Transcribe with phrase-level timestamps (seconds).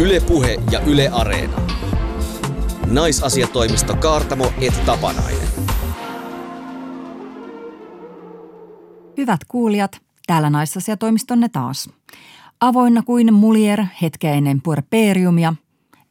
[0.00, 1.56] Ylepuhe ja Yle Areena.
[2.86, 5.48] Naisasiatoimisto Kaartamo et Tapanainen.
[9.16, 11.90] Hyvät kuulijat, täällä naisasiatoimistonne taas.
[12.60, 15.54] Avoinna kuin mulier hetkeä ennen puerperiumia,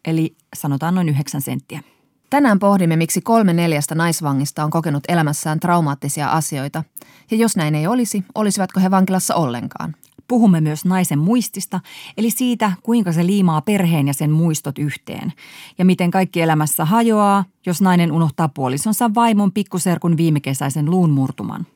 [0.05, 1.83] eli sanotaan noin 9 senttiä.
[2.29, 6.83] Tänään pohdimme, miksi kolme neljästä naisvangista on kokenut elämässään traumaattisia asioita.
[7.31, 9.95] Ja jos näin ei olisi, olisivatko he vankilassa ollenkaan?
[10.29, 11.79] Puhumme myös naisen muistista,
[12.17, 15.33] eli siitä, kuinka se liimaa perheen ja sen muistot yhteen.
[15.77, 21.67] Ja miten kaikki elämässä hajoaa, jos nainen unohtaa puolisonsa vaimon pikkuserkun viimekesäisen luun murtuman.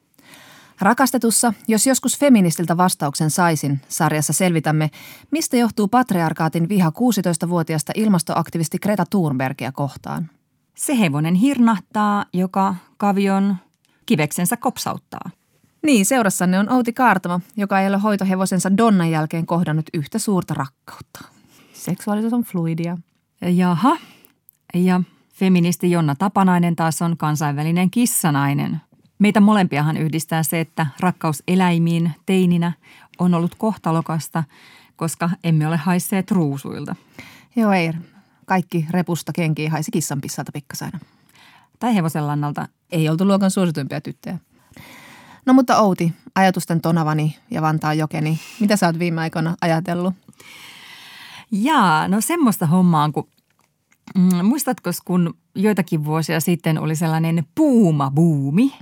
[0.80, 4.91] Rakastetussa, jos joskus feministiltä vastauksen saisin, sarjassa selvitämme,
[5.31, 10.30] mistä johtuu patriarkaatin viha 16-vuotiaasta ilmastoaktivisti Greta Thunbergia kohtaan.
[10.75, 13.55] Se hevonen hirnahtaa, joka kavion
[14.05, 15.30] kiveksensä kopsauttaa.
[15.85, 21.19] Niin, seurassanne on Outi Kaartamo, joka ei ole hoitohevosensa Donnan jälkeen kohdannut yhtä suurta rakkautta.
[21.73, 22.97] Seksuaalisuus on fluidia.
[23.41, 23.97] Jaha.
[24.73, 25.02] Ja
[25.33, 28.81] feministi Jonna Tapanainen taas on kansainvälinen kissanainen.
[29.19, 32.71] Meitä molempiahan yhdistää se, että rakkaus eläimiin teininä
[33.19, 34.43] on ollut kohtalokasta,
[34.95, 36.95] koska emme ole haisseet ruusuilta.
[37.55, 37.93] Joo, ei.
[38.45, 40.99] Kaikki repusta kenkiä haisi kissan pissalta pikkasaina.
[41.80, 42.67] Tai hevosen lannalta.
[42.91, 44.38] Ei oltu luokan suosituimpia tyttöjä.
[45.45, 50.13] No mutta Outi, ajatusten tonavani ja Vantaa jokeni, mitä sä oot viime aikoina ajatellut?
[51.52, 53.27] Jaa, no semmoista hommaa, kun
[54.16, 58.73] mm, muistatko, kun joitakin vuosia sitten oli sellainen puuma-buumi.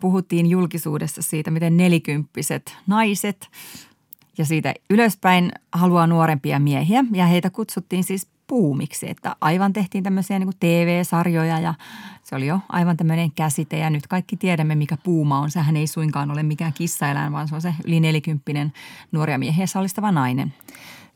[0.00, 3.48] Puhuttiin julkisuudessa siitä, miten nelikymppiset naiset
[4.38, 7.04] ja siitä ylöspäin haluaa nuorempia miehiä.
[7.12, 11.74] Ja heitä kutsuttiin siis puumiksi, että aivan tehtiin tämmöisiä niin TV-sarjoja ja
[12.24, 15.50] se oli jo aivan tämmöinen käsite ja nyt kaikki tiedämme, mikä puuma on.
[15.50, 18.72] Sehän ei suinkaan ole mikään kissaeläin, vaan se on se yli nelikymppinen
[19.12, 20.54] nuoria miehiä sallistava nainen.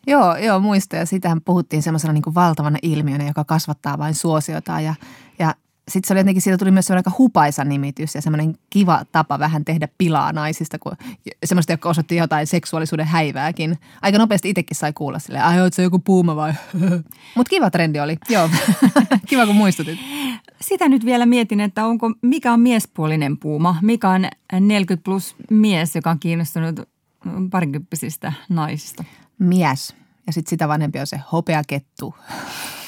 [0.06, 4.95] Joo, joo, muista ja sitähän puhuttiin semmoisena niin valtavana ilmiönä, joka kasvattaa vain suosiota ja,
[5.39, 5.54] ja
[5.88, 9.38] sitten se oli jotenkin, siitä tuli myös semmoinen aika hupaisa nimitys ja semmoinen kiva tapa
[9.38, 10.93] vähän tehdä pilaa naisista, kun
[11.44, 13.78] semmoista, jotka osoitti jotain seksuaalisuuden häivääkin.
[14.03, 16.53] Aika nopeasti itsekin sai kuulla silleen, ai oot se joku puuma vai?
[17.37, 18.50] Mutta kiva trendi oli, joo.
[19.28, 19.98] kiva kun muistutit.
[20.60, 24.28] Sitä nyt vielä mietin, että onko, mikä on miespuolinen puuma, mikä on
[24.60, 26.81] 40 plus mies, joka on kiinnostunut
[27.50, 29.04] parikymppisistä naisista.
[29.38, 29.94] Mies.
[30.26, 32.15] Ja sitten sitä vanhempi on se hopeakettu.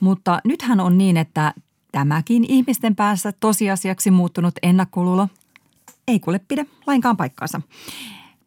[0.00, 1.54] Mutta nythän on niin, että
[1.92, 5.28] tämäkin ihmisten päässä tosiasiaksi muuttunut ennakkoluulo
[6.08, 7.60] ei kuule pidä lainkaan paikkaansa.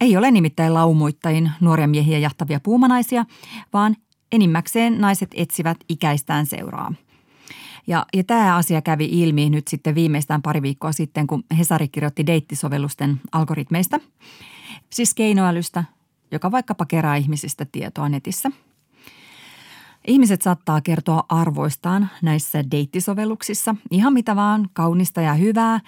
[0.01, 3.25] Ei ole nimittäin laumoittajin nuoria miehiä jahtavia puumanaisia,
[3.73, 3.95] vaan
[4.31, 6.93] enimmäkseen naiset etsivät ikäistään seuraa.
[7.87, 12.25] Ja, ja tämä asia kävi ilmi nyt sitten viimeistään pari viikkoa sitten, kun Hesari kirjoitti
[12.25, 13.99] deittisovellusten algoritmeista.
[14.89, 15.83] Siis keinoälystä,
[16.31, 18.51] joka vaikkapa kerää ihmisistä tietoa netissä–
[20.07, 25.79] Ihmiset saattaa kertoa arvoistaan näissä deittisovelluksissa, ihan mitä vaan kaunista ja hyvää,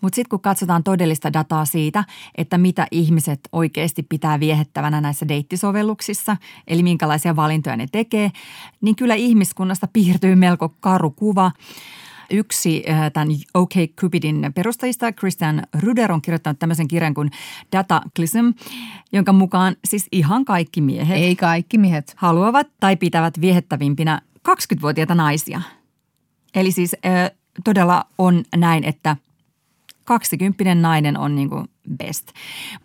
[0.00, 2.04] mutta sitten kun katsotaan todellista dataa siitä,
[2.34, 8.30] että mitä ihmiset oikeasti pitää viehettävänä näissä deittisovelluksissa, eli minkälaisia valintoja ne tekee,
[8.80, 11.52] niin kyllä ihmiskunnasta piirtyy melko karu kuva–
[12.30, 17.30] yksi äh, tämän OK Cupidin perustajista, Christian Ruder, on kirjoittanut tämmöisen kirjan kuin
[17.72, 18.50] Dataclysm,
[19.12, 21.18] jonka mukaan siis ihan kaikki miehet.
[21.18, 22.14] Ei kaikki miehet.
[22.16, 25.62] Haluavat tai pitävät viehettävimpinä 20-vuotiaita naisia.
[26.54, 27.30] Eli siis äh,
[27.64, 29.16] todella on näin, että
[30.10, 32.28] 20 nainen on niin kuin best.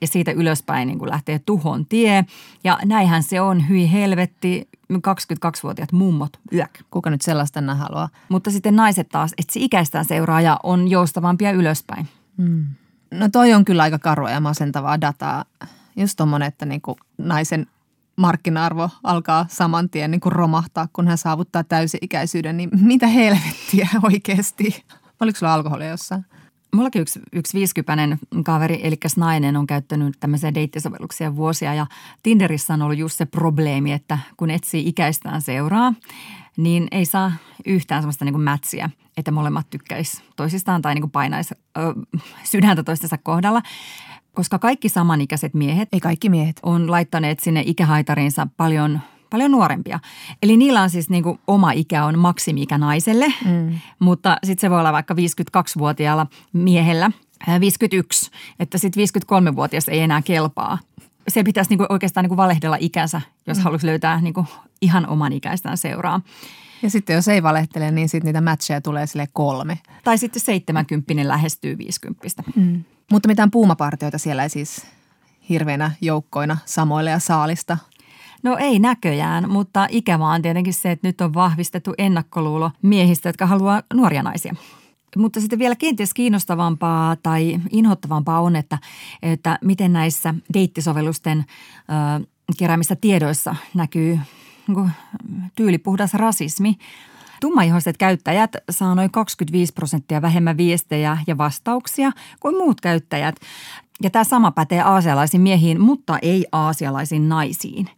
[0.02, 2.26] Ja siitä ylöspäin niin kuin lähtee tuhon tie.
[2.64, 6.80] Ja näinhän se on, hyi helvetti, 22-vuotiaat mummot, yök.
[6.92, 8.10] Kuka nyt sellaista enää haluaa?
[8.30, 12.08] Mutta sitten naiset taas etsi ikäistään seuraa ja on joustavampia ylöspäin.
[12.38, 12.66] Mm.
[13.12, 15.46] No toi on kyllä aika karua ja masentavaa dataa.
[15.96, 17.68] Just tommonen, että niinku naisen
[18.16, 24.86] markkina-arvo alkaa saman tien niin kuin romahtaa, kun hän saavuttaa täysi-ikäisyyden, niin mitä helvettiä oikeasti?
[25.20, 26.26] Oliko sulla alkoholia jossain?
[26.76, 31.86] Mullakin yksi, yksi viisikypäinen kaveri, eli nainen, on käyttänyt tämmöisiä deittisovelluksia vuosia ja
[32.24, 35.94] Tinderissä on ollut just se probleemi, että kun etsii ikäistään seuraa,
[36.58, 37.32] niin ei saa
[37.66, 41.94] yhtään semmoista niin kuin mätsiä, että molemmat tykkäisi toisistaan tai niin kuin painaisi ö,
[42.44, 43.62] sydäntä toistensa kohdalla
[44.34, 49.00] koska kaikki samanikäiset miehet, ei kaikki miehet, on laittaneet sinne ikähaitarinsa paljon
[49.30, 50.00] paljon nuorempia.
[50.44, 53.80] Eli niillä on siis niin kuin oma ikä on maksimi-ikä naiselle, mm.
[54.00, 57.12] mutta sitten se voi olla vaikka 52-vuotiaalla miehellä
[57.60, 60.78] 51, että sitten 53-vuotias ei enää kelpaa.
[61.28, 63.64] Se pitäisi niin kuin oikeastaan niin kuin valehdella ikänsä, jos mm.
[63.64, 64.48] haluaisi löytää niin kuin
[64.82, 66.22] ihan oman ikäistään seuraa.
[66.84, 69.80] Ja sitten jos ei valehtele, niin sitten niitä matcheja tulee sille kolme.
[70.04, 72.44] Tai sitten 70 lähestyy 50.
[72.56, 72.84] Mm.
[73.12, 74.86] Mutta mitään puumapartioita siellä ei siis
[75.50, 77.78] hirveänä joukkoina samoille ja saalista
[78.46, 83.46] No ei näköjään, mutta ikävää on tietenkin se, että nyt on vahvistettu ennakkoluulo miehistä, jotka
[83.46, 84.56] haluaa nuoria naisia.
[85.18, 88.78] Mutta sitten vielä kenties kiinnostavampaa tai inhottavampaa on, että,
[89.22, 91.46] että miten näissä deittisovellusten
[92.20, 92.26] ö,
[92.58, 94.20] keräämissä tiedoissa näkyy
[94.68, 94.92] niin
[95.56, 96.76] tyylipuhdas rasismi.
[97.42, 103.36] Tummaihoiset käyttäjät saa noin 25 prosenttia vähemmän viestejä ja vastauksia kuin muut käyttäjät.
[104.04, 107.90] Ja tämä sama pätee aasialaisiin miehiin, mutta ei aasialaisiin naisiin.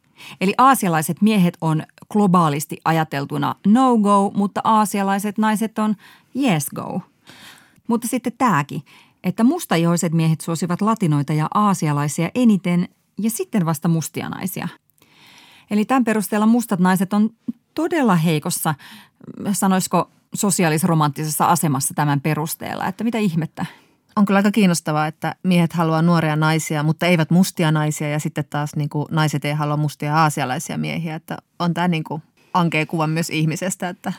[0.41, 5.95] Eli aasialaiset miehet on globaalisti ajateltuna no go, mutta aasialaiset naiset on
[6.35, 7.01] yes go.
[7.87, 8.81] Mutta sitten tämäkin,
[9.23, 14.67] että mustaihoiset miehet suosivat latinoita ja aasialaisia eniten ja sitten vasta mustia naisia.
[15.71, 17.29] Eli tämän perusteella mustat naiset on
[17.73, 18.75] todella heikossa,
[19.51, 23.65] sanoisiko sosiaalisromanttisessa asemassa tämän perusteella, että mitä ihmettä.
[24.17, 28.45] On kyllä aika kiinnostavaa, että miehet haluaa nuoria naisia, mutta eivät mustia naisia ja sitten
[28.49, 31.15] taas niin kuin naiset ei halua mustia aasialaisia miehiä.
[31.15, 32.23] Että on tämä niin kuin
[32.53, 34.13] ankea kuva myös ihmisestä, että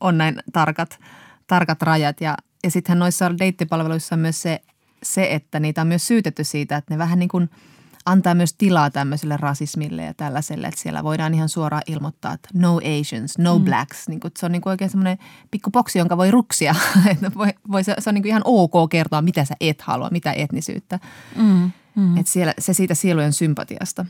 [0.00, 1.00] on näin tarkat,
[1.46, 2.20] tarkat rajat.
[2.20, 4.60] Ja, ja sittenhän noissa deittipalveluissa on myös se,
[5.02, 7.50] se, että niitä on myös syytetty siitä, että ne vähän niin kuin–
[8.06, 12.80] antaa myös tilaa tämmöiselle rasismille ja tällaiselle, että siellä voidaan ihan suoraan ilmoittaa, että no
[13.00, 13.64] Asians, no mm.
[13.64, 14.08] blacks.
[14.08, 15.18] Niin kuin, se on niin kuin oikein semmoinen
[15.50, 16.74] pikku boksi, jonka voi ruksia.
[17.38, 20.32] voi, voi, se, se on niin kuin ihan ok kertoa, mitä sä et halua, mitä
[20.32, 20.98] etnisyyttä.
[21.36, 21.70] Mm.
[21.94, 22.16] Mm.
[22.16, 24.06] Että siellä, se siitä sielujen sympatiasta.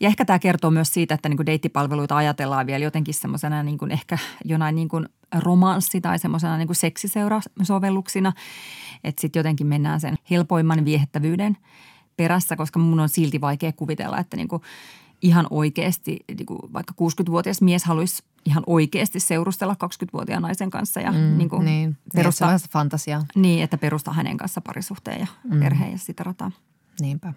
[0.00, 3.90] Ja ehkä tämä kertoo myös siitä, että niin deittipalveluita ajatellaan vielä jotenkin semmoisena niin kuin
[3.90, 8.32] ehkä jonain niin kuin romanssi- tai semmoisena niin seksiseurasovelluksina.
[9.04, 11.56] Että sitten jotenkin mennään sen helpoimman viehettävyyden–
[12.20, 14.62] perässä, koska mun on silti vaikea kuvitella, että niin kuin
[15.22, 21.12] ihan oikeasti, niin kuin vaikka 60-vuotias mies haluaisi ihan oikeasti seurustella 20-vuotiaan naisen kanssa ja
[21.12, 21.96] mm, niin kuin niin.
[22.14, 23.24] perustaa, niin, fantasiaa.
[23.34, 25.60] Niin, että perustaa hänen kanssa parisuhteen ja mm.
[25.60, 26.50] perheen ja sitä rataa.
[27.00, 27.32] Niinpä.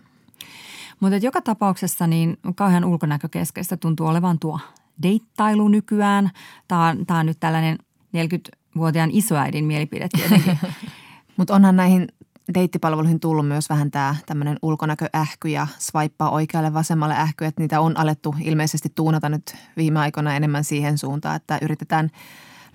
[1.00, 4.60] Mutta joka tapauksessa niin kauhean ulkonäkökeskeistä tuntuu olevan tuo
[5.04, 6.32] deittailu nykyään.
[6.68, 7.78] Tämä on, tämä on nyt tällainen
[8.18, 10.60] 40-vuotiaan isoäidin mielipide tietenkin.
[11.38, 12.08] Mutta onhan näihin
[12.54, 17.98] deittipalveluihin tullut myös vähän tämä tämmöinen ulkonäköähky ja swipea oikealle vasemmalle ähky, että niitä on
[17.98, 22.12] alettu ilmeisesti tuunata nyt viime aikoina enemmän siihen suuntaan, että yritetään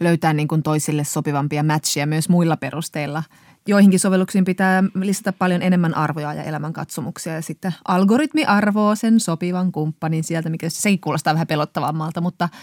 [0.00, 3.22] löytää niin kuin toisille sopivampia matcheja myös muilla perusteilla.
[3.66, 9.72] Joihinkin sovelluksiin pitää lisätä paljon enemmän arvoja ja elämänkatsomuksia ja sitten algoritmi arvoo sen sopivan
[9.72, 12.48] kumppanin sieltä, mikä sekin kuulostaa vähän pelottavammalta, mutta–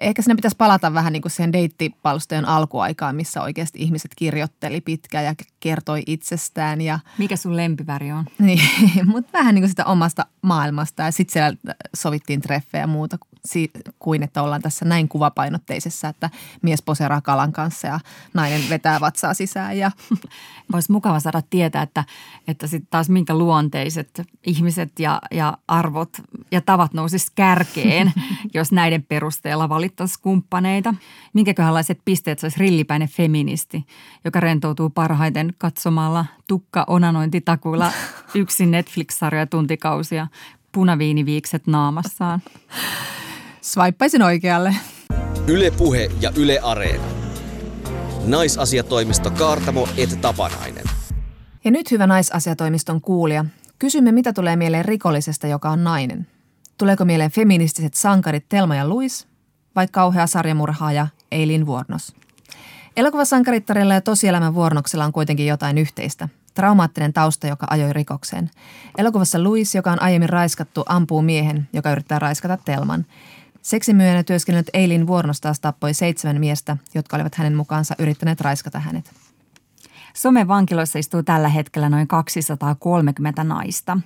[0.00, 5.24] ehkä sinne pitäisi palata vähän niin kuin siihen deittipalstojen alkuaikaan, missä oikeasti ihmiset kirjoitteli pitkään
[5.24, 6.80] ja kertoi itsestään.
[6.80, 8.24] Ja, Mikä sun lempiväri on?
[8.38, 8.60] Niin,
[9.06, 13.18] mutta vähän niin kuin sitä omasta maailmasta ja sitten siellä sovittiin treffejä ja muuta
[13.98, 16.30] kuin, että ollaan tässä näin kuvapainotteisessa, että
[16.62, 18.00] mies poseraa kalan kanssa ja
[18.34, 19.78] nainen vetää vatsaa sisään.
[19.78, 19.90] Ja.
[20.72, 22.04] Olisi mukava saada tietää, että,
[22.48, 26.22] että sitten taas minkä luonteiset ihmiset ja, ja arvot
[26.52, 28.12] ja tavat nousis kärkeen,
[28.54, 30.94] jos näiden perusteella valittaisiin kumppaneita.
[31.32, 33.84] Minkäköhänlaiset pisteet saisi rillipäinen feministi,
[34.24, 37.92] joka rentoutuu parhaiten katsomalla tukka onanointitakuilla
[38.34, 40.26] yksin Netflix-sarjoja tuntikausia
[40.72, 42.42] punaviiniviikset naamassaan.
[43.60, 44.74] Swipeisin oikealle.
[45.46, 47.04] Yle Puhe ja Yle Areena.
[48.26, 50.84] Naisasiatoimisto Kaartamo et Tapanainen.
[51.64, 53.44] Ja nyt hyvä naisasiatoimiston kuulija.
[53.78, 56.26] Kysymme, mitä tulee mieleen rikollisesta, joka on nainen.
[56.78, 59.25] Tuleeko mieleen feministiset sankarit Telma ja Luis
[59.76, 62.14] vai kauhea sarjamurhaaja Eilin Vuornos?
[62.96, 66.28] Elokuvasankarittarilla ja tosielämän vuornoksella on kuitenkin jotain yhteistä.
[66.54, 68.50] Traumaattinen tausta, joka ajoi rikokseen.
[68.98, 73.06] Elokuvassa Louis, joka on aiemmin raiskattu, ampuu miehen, joka yrittää raiskata Telman.
[73.62, 79.10] Seksimyönä työskennellyt Eilin Vuornos taas tappoi seitsemän miestä, jotka olivat hänen mukaansa yrittäneet raiskata hänet.
[80.16, 83.98] Somen vankiloissa istuu tällä hetkellä noin 230 naista.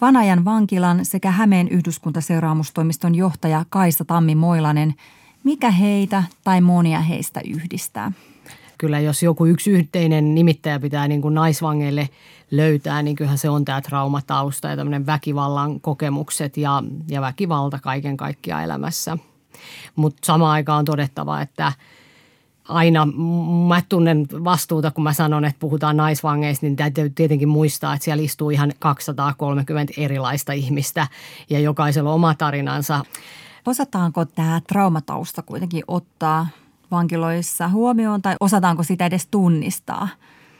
[0.00, 4.94] Vanajan vankilan sekä Hämeen yhdyskuntaseuraamustoimiston johtaja Kaisa Tammi Moilanen,
[5.44, 8.12] mikä heitä tai monia heistä yhdistää?
[8.78, 12.08] Kyllä jos joku yksi yhteinen nimittäjä pitää niin kuin naisvangeille
[12.50, 18.16] löytää, niin kyllähän se on tämä traumatausta ja tämmöinen väkivallan kokemukset ja, ja väkivalta kaiken
[18.16, 19.18] kaikkiaan elämässä.
[19.96, 21.72] Mutta samaan aikaan on todettava, että
[22.70, 23.06] aina
[23.68, 28.22] mä tunnen vastuuta, kun mä sanon, että puhutaan naisvangeista, niin täytyy tietenkin muistaa, että siellä
[28.22, 31.06] istuu ihan 230 erilaista ihmistä
[31.50, 33.04] ja jokaisella oma tarinansa.
[33.66, 36.46] Osataanko tämä traumatausta kuitenkin ottaa
[36.90, 40.08] vankiloissa huomioon tai osataanko sitä edes tunnistaa?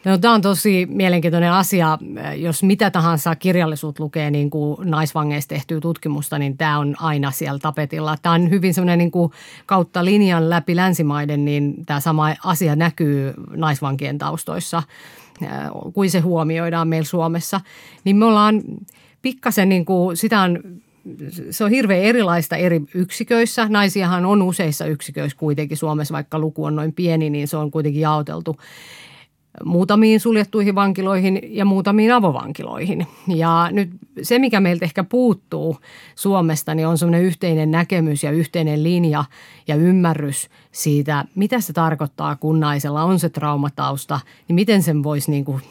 [0.04, 1.98] No, tämä on tosi mielenkiintoinen asia.
[2.36, 7.58] Jos mitä tahansa kirjallisuut lukee niin kuin naisvangeista tehtyä tutkimusta, niin tämä on aina siellä
[7.58, 8.16] tapetilla.
[8.22, 9.32] Tämä on hyvin semmoinen niin kuin
[9.66, 14.82] kautta linjan läpi länsimaiden, niin tämä sama asia näkyy naisvankien taustoissa,
[15.94, 17.60] kuin se huomioidaan meillä Suomessa.
[18.04, 18.62] Niin me ollaan
[19.22, 20.58] pikkasen, niin kuin, sitä on
[21.50, 23.66] se on hirveän erilaista eri yksiköissä.
[23.68, 28.00] Naisiahan on useissa yksiköissä kuitenkin Suomessa, vaikka luku on noin pieni, niin se on kuitenkin
[28.00, 28.56] jaoteltu
[29.64, 33.06] muutamiin suljettuihin vankiloihin ja muutamiin avovankiloihin.
[33.28, 33.90] Ja nyt
[34.22, 35.76] se, mikä meiltä ehkä puuttuu
[36.14, 39.24] Suomesta, niin on semmoinen yhteinen näkemys ja yhteinen linja
[39.68, 45.30] ja ymmärrys siitä, mitä se tarkoittaa, kun naisella on se traumatausta, niin miten sen voisi
[45.30, 45.62] niin kuin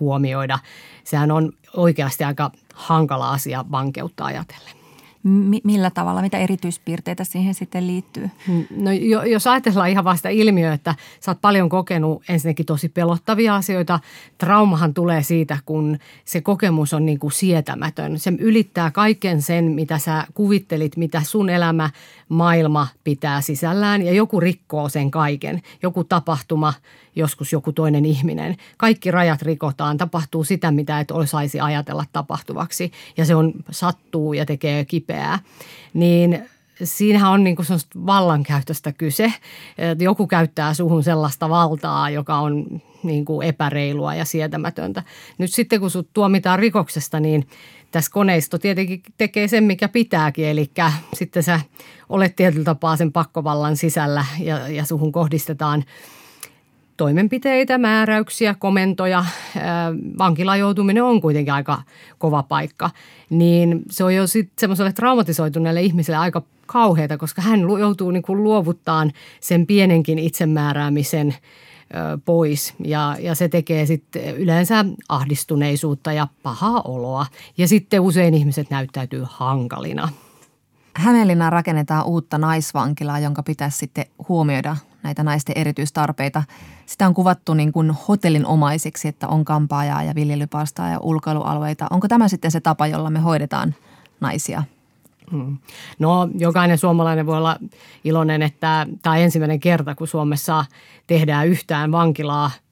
[0.00, 0.58] huomioida.
[1.04, 4.85] Sehän on oikeasti aika hankala asia vankeutta ajatellen.
[5.64, 8.30] Millä tavalla, mitä erityispiirteitä siihen sitten liittyy?
[8.76, 8.90] No
[9.26, 14.00] jos ajatellaan ihan vasta ilmiö, että sä oot paljon kokenut ensinnäkin tosi pelottavia asioita.
[14.38, 18.18] Traumahan tulee siitä, kun se kokemus on niin kuin sietämätön.
[18.18, 21.90] Se ylittää kaiken sen, mitä sä kuvittelit, mitä sun elämä,
[22.28, 25.62] maailma pitää sisällään ja joku rikkoo sen kaiken.
[25.82, 26.74] Joku tapahtuma,
[27.16, 28.56] joskus joku toinen ihminen.
[28.76, 34.46] Kaikki rajat rikotaan, tapahtuu sitä, mitä et osaisi ajatella tapahtuvaksi ja se on sattuu ja
[34.46, 34.84] tekee
[35.16, 35.38] kipeää.
[35.94, 36.48] Niin
[36.84, 37.56] siinähän on niin
[38.06, 39.32] vallankäytöstä kyse.
[39.98, 42.66] Joku käyttää suhun sellaista valtaa, joka on
[43.02, 45.02] niin kuin epäreilua ja sietämätöntä.
[45.38, 47.46] Nyt sitten kun sut tuomitaan rikoksesta, niin
[47.90, 50.46] tässä koneisto tietenkin tekee sen, mikä pitääkin.
[50.46, 50.70] Eli
[51.14, 51.60] sitten sä
[52.08, 55.84] olet tietyllä tapaa sen pakkovallan sisällä ja, ja suhun kohdistetaan–
[56.96, 59.24] toimenpiteitä, määräyksiä, komentoja.
[60.18, 61.82] Vankilaan joutuminen on kuitenkin aika
[62.18, 62.90] kova paikka.
[63.30, 68.42] Niin se on jo sitten semmoiselle traumatisoituneelle ihmiselle aika kauheata, koska hän joutuu niin kuin
[68.42, 71.34] luovuttaan sen pienenkin itsemääräämisen
[72.24, 77.26] pois ja, ja se tekee sitten yleensä ahdistuneisuutta ja pahaa oloa
[77.58, 80.08] ja sitten usein ihmiset näyttäytyy hankalina.
[80.94, 86.42] Hämeenlinnaan rakennetaan uutta naisvankilaa, jonka pitäisi sitten huomioida näitä naisten erityistarpeita.
[86.86, 91.86] Sitä on kuvattu niin kuin hotellin omaisiksi, että on kampaajaa ja viljelypastaa ja ulkoilualueita.
[91.90, 93.74] Onko tämä sitten se tapa, jolla me hoidetaan
[94.20, 94.62] naisia?
[95.30, 95.58] Hmm.
[95.98, 97.56] No jokainen suomalainen voi olla
[98.04, 100.64] iloinen, että tämä on ensimmäinen kerta, kun Suomessa
[101.06, 102.50] tehdään yhtään vankilaa–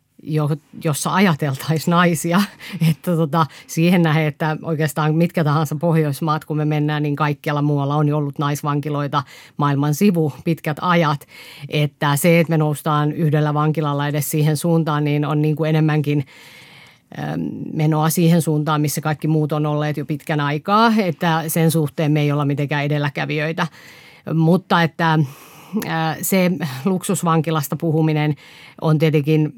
[0.84, 2.42] jossa ajateltaisiin naisia.
[2.90, 7.96] Että tota, siihen nähden, että oikeastaan mitkä tahansa Pohjoismaat, kun me mennään, niin kaikkialla muualla
[7.96, 9.22] on ollut naisvankiloita
[9.56, 11.26] maailman sivu pitkät ajat.
[11.68, 16.24] Että se, että me noustaan yhdellä vankilalla edes siihen suuntaan, niin on niin kuin enemmänkin
[17.18, 17.40] ähm,
[17.72, 22.20] menoa siihen suuntaan, missä kaikki muut on olleet jo pitkän aikaa, että sen suhteen me
[22.20, 23.66] ei olla mitenkään edelläkävijöitä.
[24.34, 25.18] Mutta että
[26.22, 26.50] se
[26.84, 28.34] luksusvankilasta puhuminen
[28.80, 29.52] on tietenkin,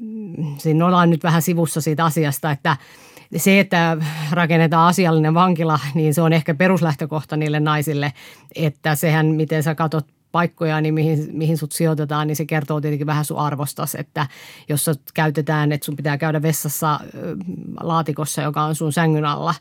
[0.57, 2.77] siinä ollaan nyt vähän sivussa siitä asiasta, että
[3.37, 3.97] se, että
[4.31, 8.13] rakennetaan asiallinen vankila, niin se on ehkä peruslähtökohta niille naisille,
[8.55, 13.07] että sehän, miten sä katot paikkoja, niin mihin, mihin sut sijoitetaan, niin se kertoo tietenkin
[13.07, 14.27] vähän sun arvostas, että
[14.69, 16.99] jos sut käytetään, että sun pitää käydä vessassa
[17.81, 19.53] laatikossa, joka on sun sängyn alla,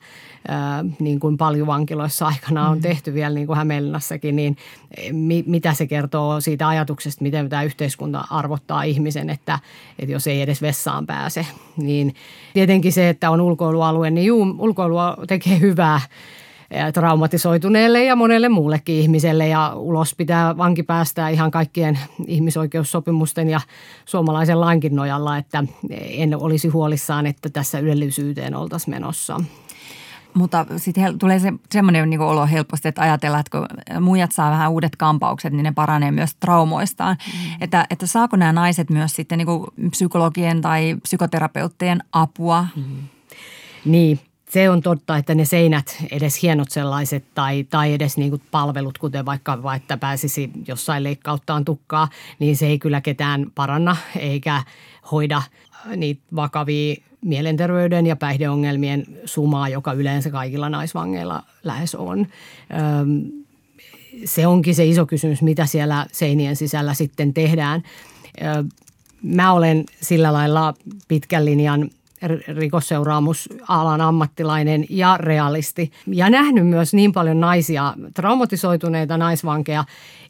[1.01, 2.83] niin kuin paljon vankiloissa aikana on mm.
[2.83, 4.57] tehty vielä niin kuin Hämeenlinnassakin, niin
[5.13, 9.59] mi, mitä se kertoo siitä ajatuksesta, miten tämä yhteiskunta arvottaa ihmisen, että,
[9.99, 11.47] että jos ei edes vessaan pääse,
[11.77, 12.15] niin
[12.55, 14.97] tietenkin se, että on ulkoilualue, niin juu, ulkoilu
[15.27, 16.01] tekee hyvää
[16.95, 23.61] traumatisoituneelle ja monelle muullekin ihmiselle ja ulos pitää vanki päästää ihan kaikkien ihmisoikeussopimusten ja
[24.05, 29.41] suomalaisen lainkin nojalla, että en olisi huolissaan, että tässä ylellisyyteen oltaisiin menossa.
[30.35, 34.71] Mutta sitten tulee se, semmoinen niin olo helposti, että ajatellaan, että kun muijat saa vähän
[34.71, 37.17] uudet kampaukset, niin ne paranee myös traumoistaan.
[37.27, 37.57] Mm.
[37.61, 42.67] Että, että saako nämä naiset myös sitten niin psykologien tai psykoterapeuttien apua?
[42.77, 42.85] Mm.
[43.85, 48.43] Niin, se on totta, että ne seinät, edes hienot sellaiset tai, tai edes niin kuin
[48.51, 54.63] palvelut, kuten vaikka että pääsisi jossain leikkauttaan tukkaa, niin se ei kyllä ketään paranna eikä
[55.13, 55.43] hoida
[55.97, 62.27] niitä vakavia mielenterveyden ja päihdeongelmien sumaa, joka yleensä kaikilla naisvangeilla lähes on.
[64.25, 67.83] se onkin se iso kysymys, mitä siellä seinien sisällä sitten tehdään.
[69.23, 70.75] mä olen sillä lailla
[71.09, 71.91] pitkän linjan
[72.57, 75.91] rikosseuraamusalan ammattilainen ja realisti.
[76.07, 79.85] Ja nähnyt myös niin paljon naisia, traumatisoituneita naisvankeja,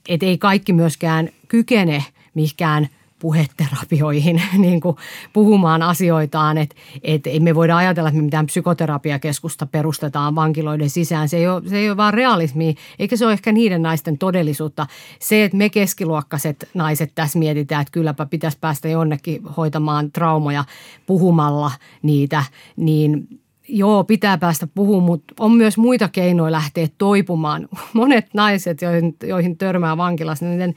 [0.09, 4.97] että ei kaikki myöskään kykene mihinkään puheterapioihin niin kuin
[5.33, 11.29] puhumaan asioitaan, että et ei me voida ajatella, että me mitään psykoterapiakeskusta perustetaan vankiloiden sisään.
[11.29, 14.87] Se ei ole, se ei ole vaan realismi, eikä se ole ehkä niiden naisten todellisuutta.
[15.21, 20.65] Se, että me keskiluokkaiset naiset tässä mietitään, että kylläpä pitäisi päästä jonnekin hoitamaan traumoja
[21.07, 21.71] puhumalla
[22.03, 22.45] niitä,
[22.77, 23.29] niin
[23.69, 27.69] Joo, pitää päästä puhumaan, mutta on myös muita keinoja lähteä toipumaan.
[27.93, 30.77] Monet naiset, joihin, joihin törmää vankilassa, niin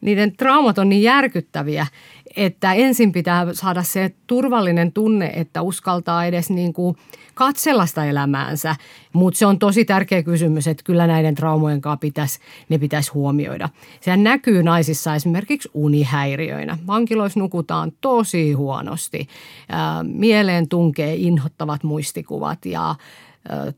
[0.00, 1.86] niiden traumat on niin järkyttäviä,
[2.36, 6.96] että ensin pitää saada se turvallinen tunne, että uskaltaa edes niin kuin
[7.34, 8.76] katsella sitä elämäänsä.
[9.12, 12.38] Mutta se on tosi tärkeä kysymys, että kyllä näiden traumojen kanssa pitäisi,
[12.68, 13.68] ne pitäisi huomioida.
[14.00, 16.78] Sehän näkyy naisissa esimerkiksi unihäiriöinä.
[16.86, 19.28] Vankiloissa nukutaan tosi huonosti.
[20.02, 22.94] Mieleen tunkee inhottavat muistikuvat ja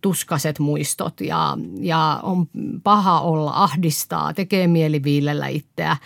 [0.00, 2.48] tuskaset muistot ja, ja on
[2.82, 5.96] paha olla, ahdistaa, tekee mieli viilellä itseä.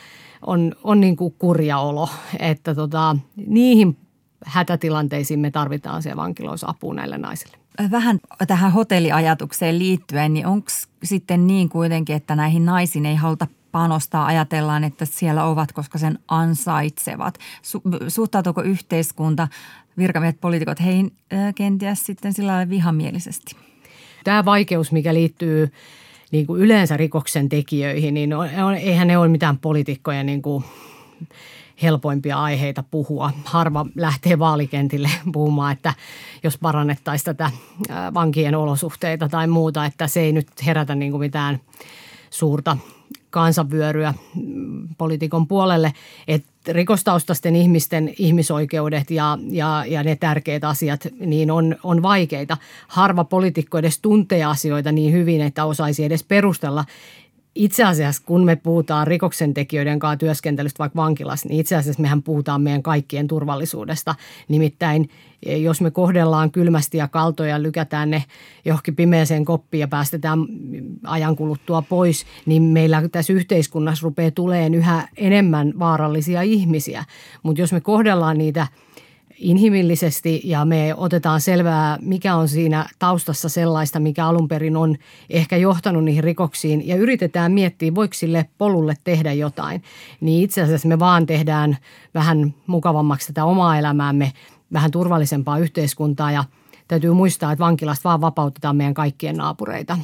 [0.47, 3.17] On, on niin kuin kurja olo, että tota,
[3.47, 3.97] niihin
[4.45, 7.57] hätätilanteisiin me tarvitaan siellä vankiloissa näille naisille.
[7.91, 10.69] Vähän tähän hotelliajatukseen liittyen, niin onko
[11.05, 16.19] sitten niin kuitenkin, että näihin naisiin ei haluta panostaa, ajatellaan, että siellä ovat, koska sen
[16.29, 17.39] ansaitsevat.
[17.39, 19.49] Su- suhtautuuko yhteiskunta,
[19.99, 21.13] virkamiehet, poliitikot heihin
[21.55, 23.57] kenties sitten sillä vihamielisesti?
[24.25, 25.73] Tämä vaikeus, mikä liittyy
[26.33, 30.65] niin kuin yleensä rikoksen tekijöihin, niin on, eihän ne ole mitään poliitikkoja niin kuin
[31.83, 33.31] helpoimpia aiheita puhua.
[33.45, 35.95] Harva lähtee vaalikentille puhumaan, että
[36.43, 37.51] jos parannettaisiin tätä
[38.15, 41.61] vankien olosuhteita tai muuta, että se ei nyt herätä niin kuin mitään
[42.31, 42.77] suurta
[43.31, 45.93] kansanvyöryä mm, poliitikon puolelle,
[46.29, 52.57] että rikostaustaisten ihmisten ihmisoikeudet ja, ja, ja ne tärkeät asiat niin on, on vaikeita.
[52.89, 56.85] Harva poliitikko edes tuntee asioita niin hyvin, että osaisi edes perustella
[57.55, 62.63] itse asiassa, kun me puhutaan rikoksentekijöiden kanssa työskentelystä vaikka vankilassa, niin itse asiassa mehän puhutaan
[62.63, 64.15] meidän kaikkien turvallisuudesta.
[64.49, 65.11] Nimittäin
[65.47, 68.25] jos me kohdellaan kylmästi ja kaltoja, lykätään ne
[68.65, 70.39] johonkin pimeeseen koppiin ja päästetään
[71.05, 77.05] ajan kuluttua pois, niin meillä tässä yhteiskunnassa rupeaa tulemaan yhä enemmän vaarallisia ihmisiä.
[77.43, 78.67] Mutta jos me kohdellaan niitä–
[79.43, 84.97] inhimillisesti ja me otetaan selvää, mikä on siinä taustassa sellaista, mikä alun perin on
[85.31, 89.83] ehkä johtanut niihin rikoksiin ja yritetään miettiä, voiko sille polulle tehdä jotain.
[90.21, 91.77] Niin itse asiassa me vaan tehdään
[92.15, 94.33] vähän mukavammaksi tätä omaa elämäämme,
[94.73, 96.45] vähän turvallisempaa yhteiskuntaa ja
[96.89, 99.99] täytyy muistaa, että vankilasta vaan vapautetaan meidän kaikkien naapureita.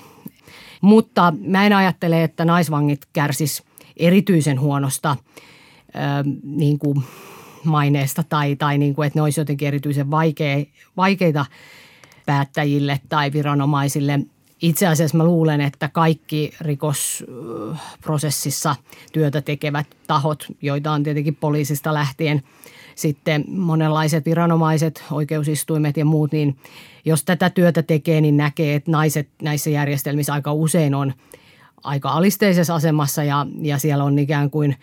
[0.81, 3.63] Mutta mä en ajattele, että naisvangit kärsis
[3.97, 5.17] erityisen huonosta
[6.43, 7.05] niin kuin
[7.65, 10.65] maineesta tai, tai niin kuin, että ne olisi jotenkin erityisen vaikea,
[10.97, 11.47] vaikeita
[12.27, 14.21] päättäjille tai viranomaisille.
[14.63, 18.77] Itse asiassa mä luulen, että kaikki rikosprosessissa
[19.13, 22.43] työtä tekevät tahot, joita on tietenkin poliisista lähtien
[22.95, 26.57] sitten monenlaiset viranomaiset, oikeusistuimet ja muut, niin
[27.05, 31.13] jos tätä työtä tekee, niin näkee, että naiset näissä järjestelmissä aika usein on
[31.85, 34.77] aika alisteisessa asemassa ja, ja siellä on ikään kuin–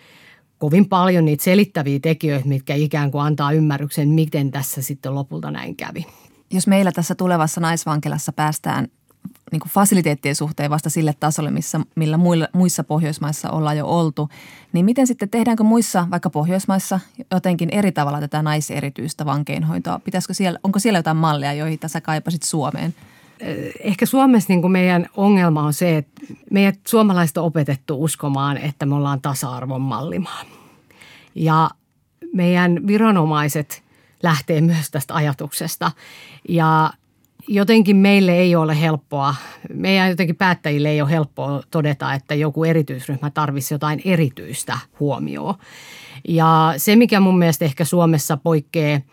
[0.58, 5.76] kovin paljon niitä selittäviä tekijöitä, mitkä ikään kuin antaa ymmärryksen, miten tässä sitten lopulta näin
[5.76, 6.06] kävi.
[6.52, 8.88] Jos meillä tässä tulevassa naisvankilassa päästään
[9.52, 14.28] niin kuin fasiliteettien suhteen vasta sille tasolle, missä, millä muilla, muissa Pohjoismaissa ollaan jo oltu,
[14.72, 19.98] niin miten sitten tehdäänkö muissa, vaikka Pohjoismaissa, jotenkin eri tavalla tätä naiserityistä vankeinhoitoa?
[19.98, 22.94] Pitäisikö siellä, onko siellä jotain malleja, joita sä kaipasit Suomeen–
[23.80, 26.20] ehkä Suomessa niin kuin meidän ongelma on se, että
[26.50, 30.42] meidät suomalaiset on opetettu uskomaan, että me ollaan tasa-arvon mallimaa.
[31.34, 31.70] Ja
[32.34, 33.82] meidän viranomaiset
[34.22, 35.92] lähtee myös tästä ajatuksesta.
[36.48, 36.90] Ja
[37.48, 39.34] jotenkin meille ei ole helppoa,
[39.74, 45.54] meidän jotenkin päättäjille ei ole helppoa todeta, että joku erityisryhmä tarvitsisi jotain erityistä huomioon.
[46.28, 49.00] Ja se, mikä mun mielestä ehkä Suomessa poikkeaa–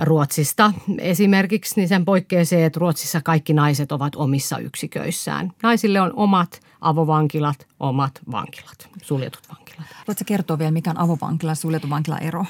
[0.00, 5.52] Ruotsista esimerkiksi, niin sen poikkeaa se, että Ruotsissa kaikki naiset ovat omissa yksiköissään.
[5.62, 9.86] Naisille on omat avovankilat, omat vankilat, suljetut vankilat.
[10.08, 12.44] Voitko kertoa vielä, mikä on avovankila ja suljettu vankila ero?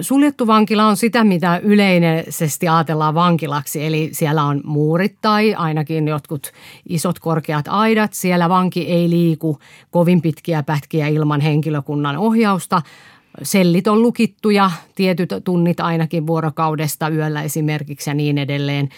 [0.00, 6.52] Suljettu vankila on sitä, mitä yleisesti ajatellaan vankilaksi, eli siellä on muurit tai ainakin jotkut
[6.88, 8.12] isot korkeat aidat.
[8.12, 9.58] Siellä vanki ei liiku
[9.90, 12.82] kovin pitkiä pätkiä ilman henkilökunnan ohjausta,
[13.42, 18.88] sellit on lukittuja, tietyt tunnit ainakin vuorokaudesta yöllä esimerkiksi ja niin edelleen.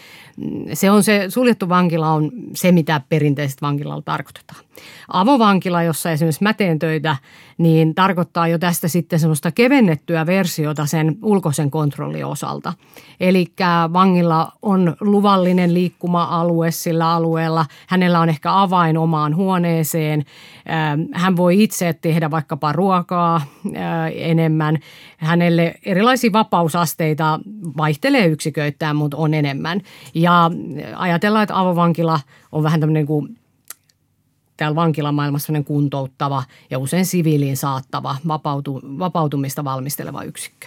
[0.72, 4.64] Se on se, suljettu vankila on se, mitä perinteisesti vankilalla tarkoitetaan.
[5.12, 7.16] Avovankila, jossa esimerkiksi mä teen töitä,
[7.58, 12.72] niin tarkoittaa jo tästä sitten semmoista kevennettyä versiota sen ulkoisen kontrollin osalta.
[13.20, 13.46] Eli
[13.92, 17.66] vangilla on luvallinen liikkuma-alue sillä alueella.
[17.86, 20.24] Hänellä on ehkä avain omaan huoneeseen.
[21.12, 23.40] Hän voi itse tehdä vaikkapa ruokaa
[24.22, 24.78] enemmän.
[25.16, 27.40] Hänelle erilaisia vapausasteita
[27.76, 29.80] vaihtelee yksiköittäin, mutta on enemmän.
[30.14, 30.50] Ja
[30.96, 32.20] ajatellaan, että avovankila
[32.52, 33.36] on vähän tämmöinen kuin
[34.56, 40.66] täällä vankilamaailmassa kuntouttava ja usein siviiliin saattava vapautu, vapautumista valmisteleva yksikkö.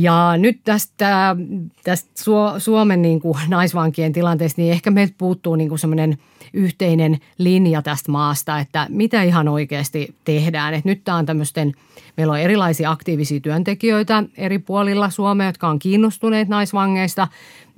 [0.00, 1.36] Ja nyt tästä,
[1.84, 2.10] tästä
[2.58, 6.18] Suomen niin kuin naisvankien tilanteesta, niin ehkä meiltä puuttuu niin kuin semmoinen
[6.52, 10.74] yhteinen linja tästä maasta, että mitä ihan oikeasti tehdään.
[10.74, 11.72] Että nyt tämä on tämmöisten,
[12.16, 17.28] meillä on erilaisia aktiivisia työntekijöitä eri puolilla Suomea, jotka on kiinnostuneet naisvangeista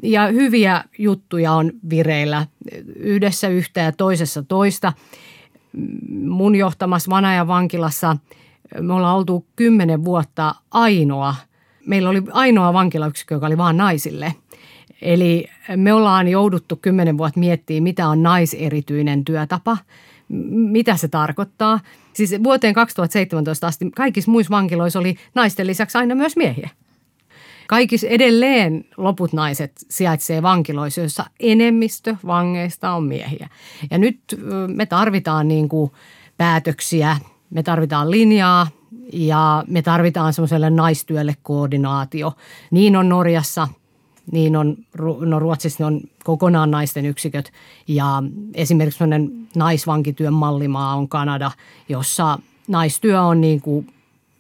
[0.03, 2.47] ja hyviä juttuja on vireillä
[2.97, 4.93] yhdessä yhtä ja toisessa toista.
[6.09, 8.17] Mun johtamassa Vanajan vankilassa
[8.81, 11.35] me ollaan oltu kymmenen vuotta ainoa–
[11.91, 14.35] meillä oli ainoa vankilayksikkö, joka oli vain naisille.
[15.03, 19.77] Eli me ollaan jouduttu kymmenen vuotta miettimään, mitä on naiserityinen työtapa,
[20.49, 21.81] mitä se tarkoittaa.
[22.13, 26.71] Siis vuoteen 2017 asti kaikissa muissa vankiloissa oli naisten lisäksi aina myös miehiä.
[27.67, 33.49] Kaikissa edelleen loput naiset sijaitsee vankiloissa, joissa enemmistö vangeista on miehiä.
[33.91, 34.21] Ja nyt
[34.67, 35.91] me tarvitaan niin kuin
[36.37, 37.17] päätöksiä,
[37.51, 38.67] me tarvitaan linjaa,
[39.13, 42.33] ja me tarvitaan semmoiselle naistyölle koordinaatio.
[42.71, 43.69] Niin on Norjassa,
[44.33, 44.77] niin on
[45.21, 47.53] no Ruotsissa on kokonaan naisten yksiköt
[47.89, 48.23] ja
[48.55, 51.51] esimerkiksi semmoinen naisvankityön mallimaa on Kanada,
[51.89, 53.87] jossa naistyö on niin kuin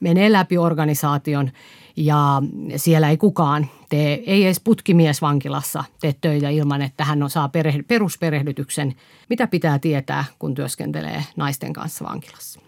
[0.01, 1.51] menee läpi organisaation
[1.97, 2.43] ja
[2.77, 7.51] siellä ei kukaan tee, ei edes putkimies vankilassa tee töitä ilman, että hän saa
[7.89, 8.95] perusperehdytyksen,
[9.29, 12.61] mitä pitää tietää, kun työskentelee naisten kanssa vankilassa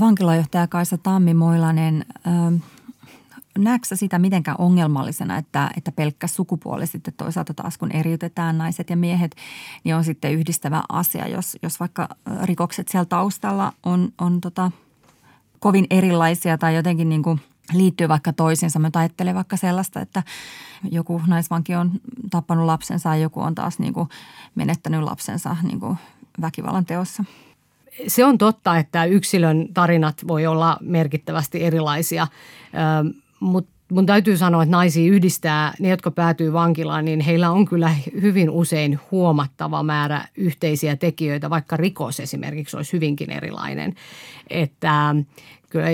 [0.00, 2.62] vankilajohtaja Kaisa Tammi-Moilanen, äh,
[3.58, 8.96] näetkö sitä mitenkään ongelmallisena, että, että pelkkä sukupuoli sitten toisaalta taas kun eriytetään naiset ja
[8.96, 9.36] miehet,
[9.84, 12.08] niin on sitten yhdistävä asia, jos, jos vaikka
[12.42, 14.70] rikokset siellä taustalla on, on tota,
[15.58, 17.40] kovin erilaisia tai jotenkin niin kuin
[17.72, 18.78] liittyy vaikka toisiinsa.
[18.78, 20.22] Mä ajattelen vaikka sellaista, että
[20.90, 21.90] joku naisvanki on
[22.30, 24.08] tappanut lapsensa ja joku on taas niin kuin
[24.54, 25.98] menettänyt lapsensa niin kuin
[26.40, 27.24] väkivallan teossa–
[28.06, 32.26] se on totta, että yksilön tarinat voi olla merkittävästi erilaisia,
[33.40, 37.94] mutta mun täytyy sanoa, että naisia yhdistää, ne jotka päätyy vankilaan, niin heillä on kyllä
[38.22, 43.94] hyvin usein huomattava määrä yhteisiä tekijöitä, vaikka rikos esimerkiksi olisi hyvinkin erilainen.
[44.50, 45.14] Että,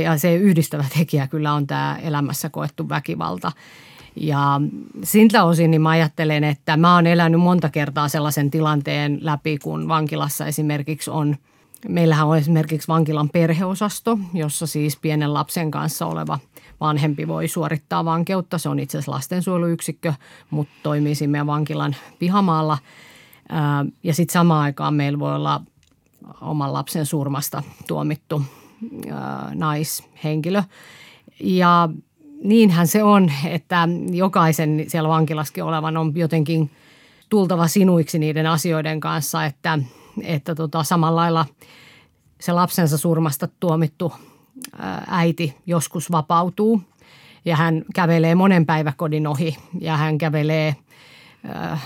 [0.03, 3.53] ja se yhdistävä tekijä kyllä on tämä elämässä koettu väkivalta.
[4.17, 4.61] Ja
[5.03, 9.89] siltä osin niin mä ajattelen, että mä oon elänyt monta kertaa sellaisen tilanteen läpi, kun
[9.89, 11.37] vankilassa esimerkiksi on–
[11.89, 16.39] Meillähän on esimerkiksi vankilan perheosasto, jossa siis pienen lapsen kanssa oleva
[16.81, 18.59] vanhempi voi suorittaa vankeutta.
[18.59, 20.13] Se on itse asiassa lastensuojeluyksikkö,
[20.51, 22.79] mutta toimii siinä meidän vankilan pihamaalla.
[24.03, 25.61] Ja sitten samaan aikaan meillä voi olla
[26.41, 28.43] oman lapsen surmasta tuomittu
[29.55, 30.63] naishenkilö.
[31.41, 31.89] Ja
[32.45, 36.71] niinhän se on, että jokaisen siellä vankilaskin olevan on jotenkin
[37.29, 39.79] tultava sinuiksi niiden asioiden kanssa, että–
[40.23, 41.47] että tota, samalla lailla
[42.41, 44.13] se lapsensa surmasta tuomittu
[45.11, 46.83] äiti joskus vapautuu
[47.45, 50.77] ja hän kävelee monen päiväkodin ohi ja hän kävelee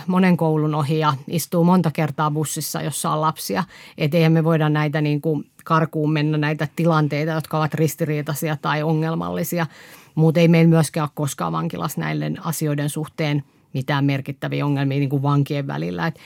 [0.07, 3.65] monen koulun ohi ja istuu monta kertaa bussissa, jossa on lapsia.
[3.99, 8.83] Että eihän me voida näitä niin kuin karkuun mennä näitä tilanteita, jotka ovat ristiriitaisia tai
[8.83, 9.67] ongelmallisia.
[10.15, 15.23] Mutta ei meillä myöskään ole koskaan vankilassa näiden asioiden suhteen mitään merkittäviä ongelmia niin kuin
[15.23, 16.07] vankien välillä.
[16.07, 16.19] Et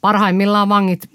[0.00, 1.10] parhaimmillaan vangit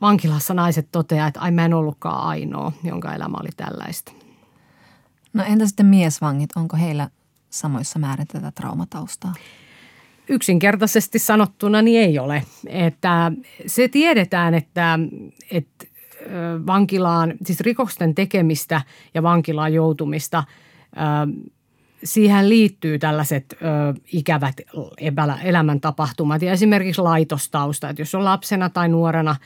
[0.00, 4.12] vankilassa naiset toteaa, että ai mä en ollutkaan ainoa, jonka elämä oli tällaista.
[5.32, 7.10] No entä sitten miesvangit, onko heillä
[7.50, 9.34] samoissa määrin tätä traumataustaa?
[10.28, 12.42] Yksinkertaisesti sanottuna niin ei ole.
[12.66, 13.32] Että
[13.66, 14.98] se tiedetään, että,
[15.50, 15.86] että
[16.66, 18.82] vankilaan, siis rikosten tekemistä
[19.14, 20.44] ja vankilaan joutumista
[22.04, 23.56] siihen liittyy tällaiset ö,
[24.12, 24.60] ikävät
[25.42, 27.88] elämäntapahtumat ja esimerkiksi laitostausta.
[27.88, 29.36] Että jos on lapsena tai nuorena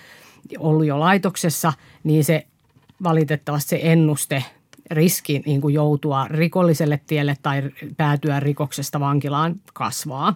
[0.58, 1.72] ollut jo laitoksessa,
[2.04, 2.46] niin se
[3.02, 4.44] valitettavasti se ennuste
[4.90, 7.62] riski niin kuin joutua rikolliselle tielle tai
[7.96, 10.34] päätyä rikoksesta vankilaan kasvaa.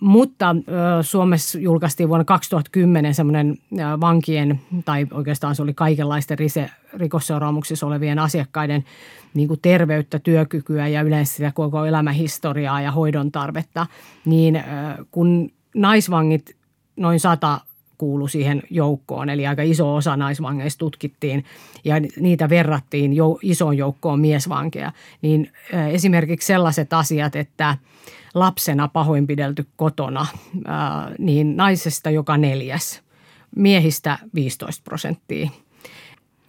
[0.00, 0.56] Mutta
[1.02, 3.58] Suomessa julkaistiin vuonna 2010 semmoinen
[4.00, 6.38] vankien, tai oikeastaan se oli kaikenlaisten
[6.94, 8.84] rikosseuraamuksissa olevien asiakkaiden
[9.34, 13.86] niin kuin terveyttä, työkykyä ja yleensä sitä koko elämähistoriaa ja hoidon tarvetta.
[14.24, 14.62] Niin
[15.10, 16.56] kun naisvangit,
[16.96, 17.60] noin sata
[18.02, 21.44] kuulu siihen joukkoon, eli aika iso osa naisvangeista tutkittiin
[21.84, 24.92] ja niitä verrattiin jo, isoon joukkoon miesvankeja.
[25.22, 25.52] Niin
[25.92, 27.76] esimerkiksi sellaiset asiat, että
[28.34, 30.26] lapsena pahoinpidelty kotona,
[31.18, 33.02] niin naisesta joka neljäs,
[33.56, 35.50] miehistä 15 prosenttia.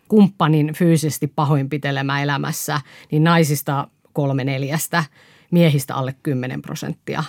[0.07, 5.03] Kumppanin fyysisesti pahoinpitelemä elämässä, niin naisista kolme neljästä,
[5.51, 7.23] miehistä alle 10 prosenttia.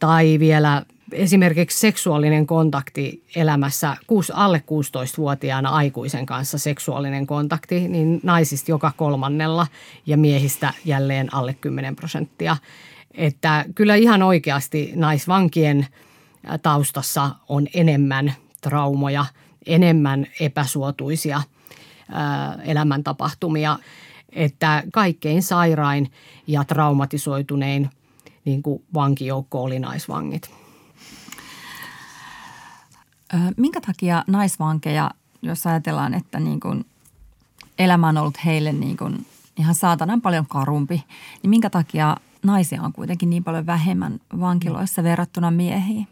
[0.00, 3.96] Tai vielä esimerkiksi seksuaalinen kontakti elämässä
[4.34, 9.66] alle 16-vuotiaana aikuisen kanssa seksuaalinen kontakti, niin naisista joka kolmannella
[10.06, 12.56] ja miehistä jälleen alle 10 prosenttia.
[13.14, 15.86] Että kyllä ihan oikeasti naisvankien
[16.62, 19.24] taustassa on enemmän traumoja,
[19.66, 21.42] enemmän epäsuotuisia
[22.64, 23.78] elämäntapahtumia,
[24.32, 26.12] että kaikkein sairain
[26.46, 27.90] ja traumatisoitunein
[28.44, 30.50] niin kuin vankijoukko oli naisvangit.
[33.56, 35.10] Minkä takia naisvankeja,
[35.42, 36.84] jos ajatellaan, että niin kuin
[37.78, 41.04] elämä on ollut heille niin kuin ihan saatanan paljon karumpi,
[41.42, 46.08] niin minkä takia naisia on kuitenkin niin paljon vähemmän vankiloissa verrattuna miehiin?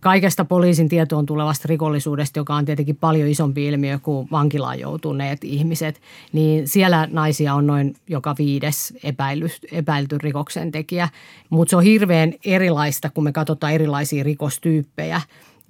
[0.00, 6.00] kaikesta poliisin tietoon tulevasta rikollisuudesta, joka on tietenkin paljon isompi ilmiö kuin vankilaan joutuneet ihmiset,
[6.32, 11.08] niin siellä naisia on noin joka viides epäily, epäilty rikoksen tekijä.
[11.50, 15.20] Mutta se on hirveän erilaista, kun me katsotaan erilaisia rikostyyppejä.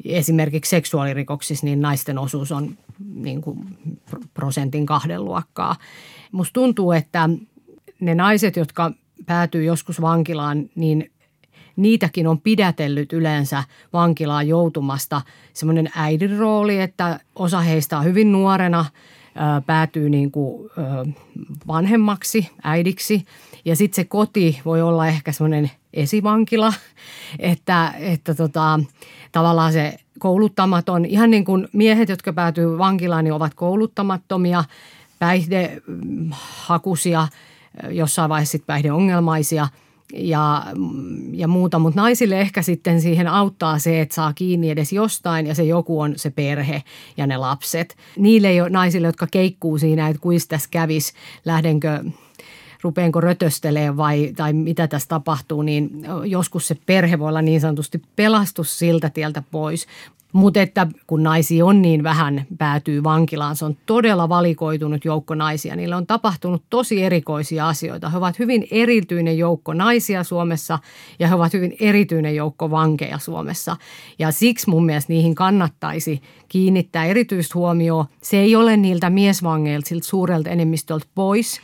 [0.05, 2.79] Esimerkiksi seksuaalirikoksissa niin naisten osuus on
[3.15, 3.59] niin kuin
[4.35, 5.77] prosentin kahden luokkaa.
[6.33, 7.31] Musta tuntuu, että
[8.01, 8.93] ne naiset, jotka
[9.27, 11.11] päätyy joskus vankilaan, niin
[11.77, 18.85] niitäkin on pidätellyt yleensä vankilaan joutumasta semmoinen äidin rooli, että osa heistä on hyvin nuorena
[19.67, 20.71] päätyy niin kuin
[21.67, 23.25] vanhemmaksi, äidiksi.
[23.65, 26.73] Ja sitten se koti voi olla ehkä semmoinen esivankila,
[27.39, 28.81] että, että tota,
[29.33, 34.65] tavallaan se kouluttamaton, ihan niin kuin miehet, jotka päätyy vankilaan, niin ovat kouluttamattomia,
[35.19, 37.29] päihdehakusia,
[37.91, 39.69] jossain vaiheessa sitten päihdeongelmaisia–
[40.19, 40.67] ja,
[41.33, 45.55] ja muuta, mutta naisille ehkä sitten siihen auttaa se, että saa kiinni edes jostain ja
[45.55, 46.83] se joku on se perhe
[47.17, 47.97] ja ne lapset.
[48.17, 51.13] Niille jo, naisille, jotka keikkuu siinä, että kuis tässä kävisi,
[51.45, 52.05] lähdenkö
[52.83, 55.91] rupeenko rötöstelee vai tai mitä tässä tapahtuu, niin
[56.25, 59.87] joskus se perhe voi olla niin sanotusti pelastus siltä tieltä pois.
[60.33, 65.77] Mutta että kun naisia on niin vähän, päätyy vankilaan, se on todella valikoitunut joukko naisia.
[65.77, 68.09] Niillä on tapahtunut tosi erikoisia asioita.
[68.09, 70.79] He ovat hyvin erityinen joukko naisia Suomessa
[71.19, 73.77] ja he ovat hyvin erityinen joukko vankeja Suomessa.
[74.19, 78.05] Ja siksi mun mielestä niihin kannattaisi kiinnittää erityistä huomioon.
[78.23, 81.61] Se ei ole niiltä miesvangeilta, siltä suurelta enemmistöltä pois–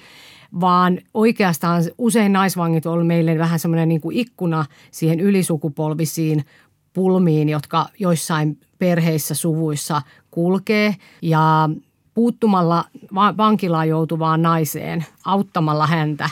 [0.61, 6.45] vaan oikeastaan usein naisvangit on meille vähän semmoinen niin kuin ikkuna siihen ylisukupolvisiin
[6.93, 11.71] pulmiin, jotka joissain perheissä, suvuissa kulkee ja
[12.15, 16.31] puuttumalla vankilaan joutuvaan naiseen, auttamalla häntä,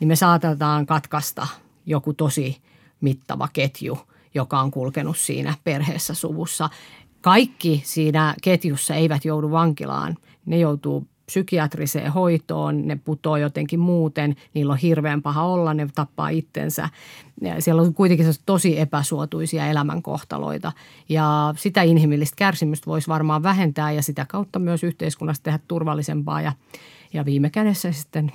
[0.00, 1.46] niin me saatetaan katkaista
[1.86, 2.62] joku tosi
[3.00, 3.98] mittava ketju,
[4.34, 6.70] joka on kulkenut siinä perheessä, suvussa.
[7.20, 10.16] Kaikki siinä ketjussa eivät joudu vankilaan.
[10.46, 16.28] Ne joutuu psykiatriseen hoitoon, ne putoo jotenkin muuten, niillä on hirveän paha olla, ne tappaa
[16.28, 16.88] itsensä.
[17.58, 20.72] Siellä on kuitenkin tosi epäsuotuisia elämänkohtaloita
[21.08, 26.52] ja sitä inhimillistä kärsimystä voisi varmaan vähentää ja sitä kautta myös yhteiskunnasta tehdä turvallisempaa ja,
[27.12, 28.32] ja viime kädessä sitten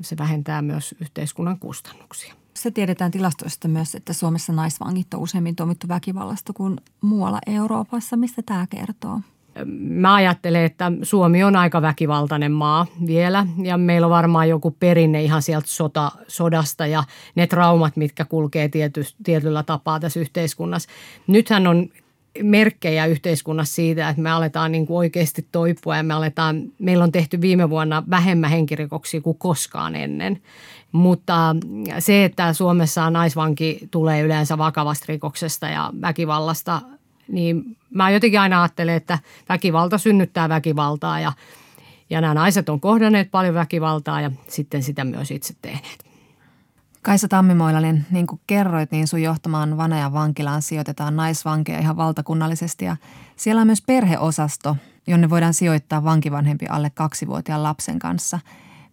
[0.00, 2.34] se vähentää myös yhteiskunnan kustannuksia.
[2.54, 8.16] Se tiedetään tilastoista myös, että Suomessa naisvangit on useimmin tuomittu väkivallasta kuin muualla Euroopassa.
[8.16, 9.20] Mistä tämä kertoo?
[9.64, 15.22] Mä ajattelen, että Suomi on aika väkivaltainen maa vielä ja meillä on varmaan joku perinne
[15.22, 20.88] ihan sieltä sota, sodasta ja ne traumat, mitkä kulkee tiety, tietyllä tapaa tässä yhteiskunnassa.
[21.26, 21.88] Nythän on
[22.42, 27.12] merkkejä yhteiskunnassa siitä, että me aletaan niin kuin oikeasti toipua ja me aletaan, meillä on
[27.12, 30.42] tehty viime vuonna vähemmän henkirikoksia kuin koskaan ennen.
[30.92, 31.56] Mutta
[31.98, 36.80] se, että Suomessa naisvanki tulee yleensä vakavasta rikoksesta ja väkivallasta–
[37.28, 41.32] niin mä jotenkin aina ajattelen, että väkivalta synnyttää väkivaltaa ja,
[42.10, 46.06] ja nämä naiset on kohdanneet paljon väkivaltaa ja sitten sitä myös itse tehneet.
[47.02, 52.96] Kaisa Tammimoilainen, niin kuin kerroit, niin sun johtamaan Vanajan vankilaan sijoitetaan naisvankeja ihan valtakunnallisesti ja
[53.36, 58.38] siellä on myös perheosasto, jonne voidaan sijoittaa vankivanhempi alle kaksivuotiaan lapsen kanssa.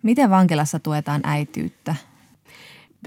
[0.02, 1.96] Miten vankilassa tuetaan äityyttä?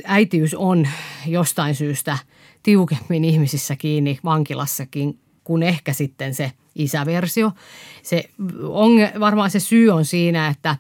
[0.05, 0.89] Äitiys on
[1.27, 2.19] jostain syystä–
[2.67, 7.53] tiukemmin ihmisissä kiinni vankilassakin kuin ehkä sitten se isäversio.
[8.03, 8.31] Se
[8.63, 10.77] on, varmaan se syy on siinä, että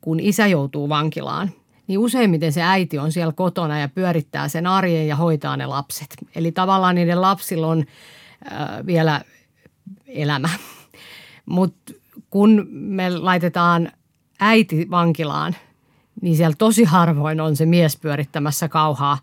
[0.00, 1.50] kun isä joutuu vankilaan,
[1.86, 6.16] niin useimmiten se äiti on siellä kotona ja pyörittää sen arjen ja hoitaa ne lapset.
[6.34, 7.84] Eli tavallaan niiden lapsilla on
[8.52, 9.20] äh, vielä
[10.06, 10.48] elämä.
[11.46, 11.92] Mutta
[12.30, 13.92] kun me laitetaan
[14.40, 15.56] äiti vankilaan,
[16.22, 19.18] niin siellä tosi harvoin on se mies pyörittämässä kauhaa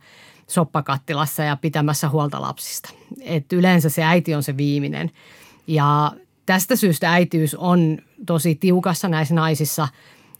[0.48, 2.90] soppakattilassa ja pitämässä huolta lapsista.
[3.22, 5.12] Et yleensä se äiti on se viimeinen.
[5.68, 6.12] Ja
[6.46, 9.88] tästä syystä äitiys on tosi tiukassa näissä naisissa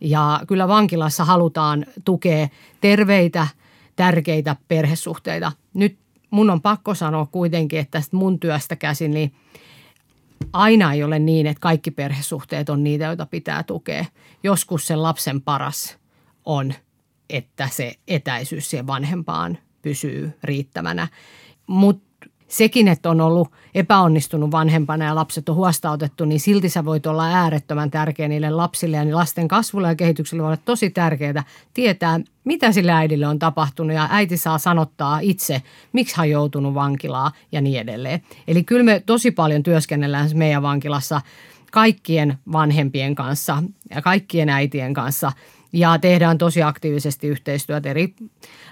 [0.02, 2.48] ja kyllä vankilassa halutaan tukea
[2.82, 3.48] terveitä,
[3.96, 5.52] tärkeitä perhesuhteita.
[5.74, 5.98] Nyt
[6.30, 9.34] mun on pakko sanoa kuitenkin, että tästä mun työstä käsin, niin
[10.54, 14.06] aina ei ole niin, että kaikki perhesuhteet on niitä, joita pitää tukea.
[14.44, 15.98] Joskus sen lapsen paras
[16.46, 16.74] on,
[17.30, 21.08] että se etäisyys siihen vanhempaan pysyy riittävänä.
[21.68, 27.06] Mutta sekin, että on ollut epäonnistunut vanhempana ja lapset on huostautettu, niin silti sä voit
[27.06, 31.44] olla äärettömän tärkeä niille lapsille ja niin lasten kasvulle ja kehitykselle voi olla tosi tärkeää
[31.74, 35.62] tietää, mitä sille äidille on tapahtunut ja äiti saa sanottaa itse,
[35.94, 38.22] miksi hän on joutunut vankilaa ja niin edelleen.
[38.48, 41.22] Eli kyllä me tosi paljon työskennellään meidän vankilassa
[41.72, 43.64] kaikkien vanhempien kanssa
[43.96, 45.32] ja kaikkien äitien kanssa–
[45.74, 48.14] ja tehdään tosi aktiivisesti yhteistyötä eri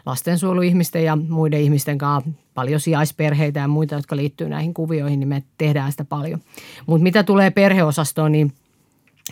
[0.05, 2.31] lastensuojeluihmisten ja muiden ihmisten kanssa.
[2.53, 6.41] Paljon sijaisperheitä ja muita, jotka liittyy näihin kuvioihin, niin me tehdään sitä paljon.
[6.85, 8.53] Mutta mitä tulee perheosastoon, niin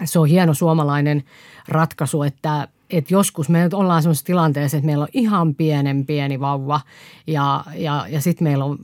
[0.04, 1.24] se on hieno suomalainen
[1.68, 6.82] ratkaisu, että että joskus me ollaan sellaisessa tilanteessa, että meillä on ihan pienen pieni vauva
[7.28, 8.78] ja, ja, ja sitten meillä on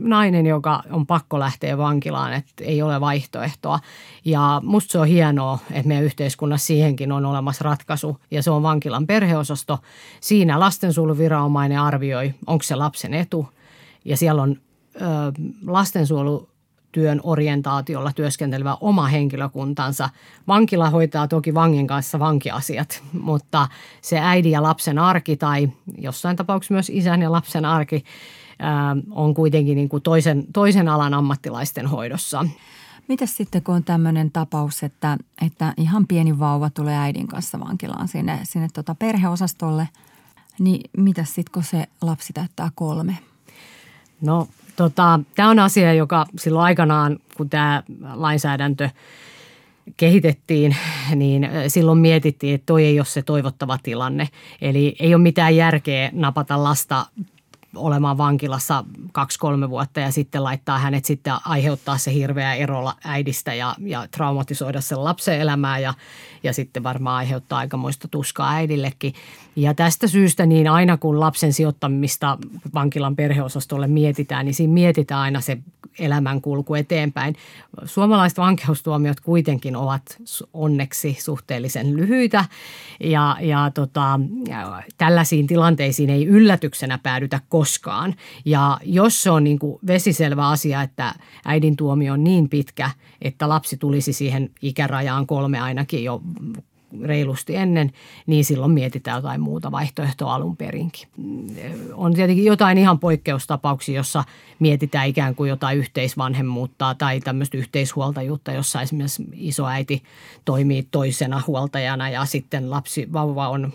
[0.00, 3.78] nainen, joka on pakko lähteä vankilaan, että ei ole vaihtoehtoa.
[4.24, 8.62] Ja musta se on hienoa, että meidän yhteiskunnassa siihenkin on olemassa ratkaisu ja se on
[8.62, 9.78] vankilan perheosasto.
[10.20, 13.48] Siinä lastensuojeluviranomainen arvioi, onko se lapsen etu
[14.04, 14.56] ja siellä on
[14.96, 15.00] ö,
[15.66, 16.48] lastensuojelu
[16.94, 20.10] työn orientaatiolla työskentelevä oma henkilökuntansa.
[20.48, 23.68] Vankila hoitaa toki vangin kanssa vankiasiat, mutta
[24.00, 28.04] se äidin ja lapsen arki tai jossain tapauksessa myös isän ja lapsen arki
[29.10, 32.46] on kuitenkin niin kuin toisen, toisen alan ammattilaisten hoidossa.
[33.08, 38.08] Mitäs sitten, kun on tämmöinen tapaus, että, että ihan pieni vauva tulee äidin kanssa vankilaan
[38.08, 39.88] sinne, sinne tota perheosastolle,
[40.58, 43.18] niin mitäs sitten, kun se lapsi täyttää kolme?
[44.20, 47.82] No Tota, tämä on asia, joka silloin aikanaan, kun tämä
[48.14, 48.90] lainsäädäntö
[49.96, 50.76] kehitettiin,
[51.14, 54.28] niin silloin mietittiin, että toi ei ole se toivottava tilanne.
[54.60, 57.06] Eli ei ole mitään järkeä napata lasta
[57.76, 63.74] olemaan vankilassa kaksi-kolme vuotta ja sitten laittaa hänet sitten aiheuttaa se hirveä erolla äidistä ja,
[63.86, 65.94] ja traumatisoida sen lapsen elämää ja,
[66.42, 69.14] ja sitten varmaan aiheuttaa aikamoista tuskaa äidillekin.
[69.56, 72.38] Ja tästä syystä niin aina kun lapsen sijoittamista
[72.74, 75.58] vankilan perheosastolle mietitään, niin siinä mietitään aina se
[75.98, 77.36] elämänkulku eteenpäin.
[77.84, 80.02] Suomalaiset vankeustuomiot kuitenkin ovat
[80.52, 82.44] onneksi suhteellisen lyhyitä
[83.00, 84.20] ja, ja, tota,
[84.98, 88.14] tällaisiin tilanteisiin ei yllätyksenä päädytä koskaan.
[88.44, 91.14] Ja jos se on niin kuin vesiselvä asia, että
[91.44, 92.90] äidin tuomio on niin pitkä,
[93.22, 96.22] että lapsi tulisi siihen ikärajaan kolme ainakin jo
[97.02, 97.92] reilusti ennen,
[98.26, 101.08] niin silloin mietitään jotain muuta vaihtoehtoa alun perinkin.
[101.92, 104.24] On tietenkin jotain ihan poikkeustapauksia, jossa
[104.58, 110.02] mietitään ikään kuin jotain yhteisvanhemmuutta tai tämmöistä yhteishuoltajuutta, jossa esimerkiksi isoäiti
[110.44, 113.72] toimii toisena huoltajana ja sitten lapsi, vauva on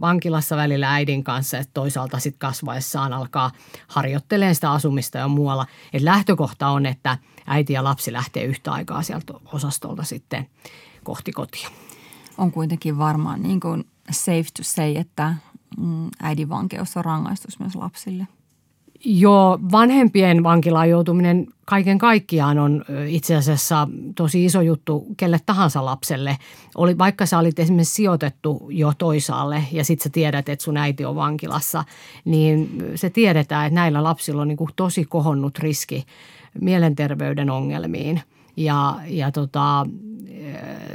[0.00, 3.50] vankilassa välillä äidin kanssa, että toisaalta sitten kasvaessaan alkaa
[3.86, 5.66] harjoittelemaan sitä asumista ja muualla.
[5.92, 10.46] Et lähtökohta on, että äiti ja lapsi lähtee yhtä aikaa sieltä osastolta sitten
[11.04, 11.68] kohti kotia
[12.38, 15.34] on kuitenkin varmaan niin kuin safe to say, että
[15.78, 18.26] mm, äidin vankeus on rangaistus myös lapsille.
[19.06, 26.36] Joo, vanhempien vankilaan joutuminen kaiken kaikkiaan on itse asiassa tosi iso juttu kelle tahansa lapselle.
[26.74, 31.04] Oli, vaikka sä olit esimerkiksi sijoitettu jo toisaalle ja sitten sä tiedät, että sun äiti
[31.04, 31.84] on vankilassa,
[32.24, 36.04] niin se tiedetään, että näillä lapsilla on niin tosi kohonnut riski
[36.60, 38.22] mielenterveyden ongelmiin.
[38.56, 39.86] Ja, ja tota,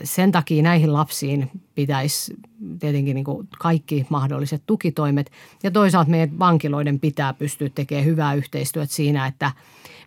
[0.04, 2.34] sen takia näihin lapsiin pitäisi
[2.80, 3.26] tietenkin niin
[3.60, 5.32] kaikki mahdolliset tukitoimet.
[5.64, 9.52] Ja toisaalta meidän vankiloiden pitää pystyä tekemään hyvää yhteistyötä siinä, että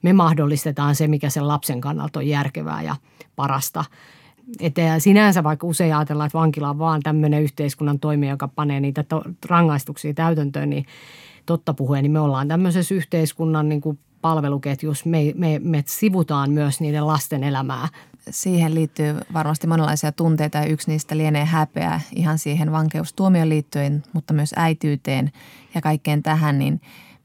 [0.03, 2.97] me mahdollistetaan se, mikä sen lapsen kannalta on järkevää ja
[3.37, 3.85] parasta.
[4.61, 9.03] Että sinänsä vaikka usein ajatellaan, että vankila on vaan tämmöinen yhteiskunnan toimija, joka panee niitä
[9.03, 10.87] to- rangaistuksia täytäntöön, niin
[11.47, 15.05] totta puhuen, niin me ollaan tämmöisessä yhteiskunnan niin kuin palveluketjus.
[15.05, 17.89] Me, me, me sivutaan myös niiden lasten elämää
[18.31, 24.35] siihen liittyy varmasti monenlaisia tunteita ja yksi niistä lienee häpeä ihan siihen vankeustuomioon liittyen, mutta
[24.35, 25.33] myös äityyteen
[25.75, 26.81] ja kaikkeen tähän, niin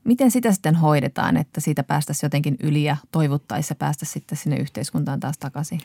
[0.08, 5.20] miten sitä sitten hoidetaan, että siitä päästäisiin jotenkin yli ja toivottaessa päästä sitten sinne yhteiskuntaan
[5.20, 5.80] taas takaisin?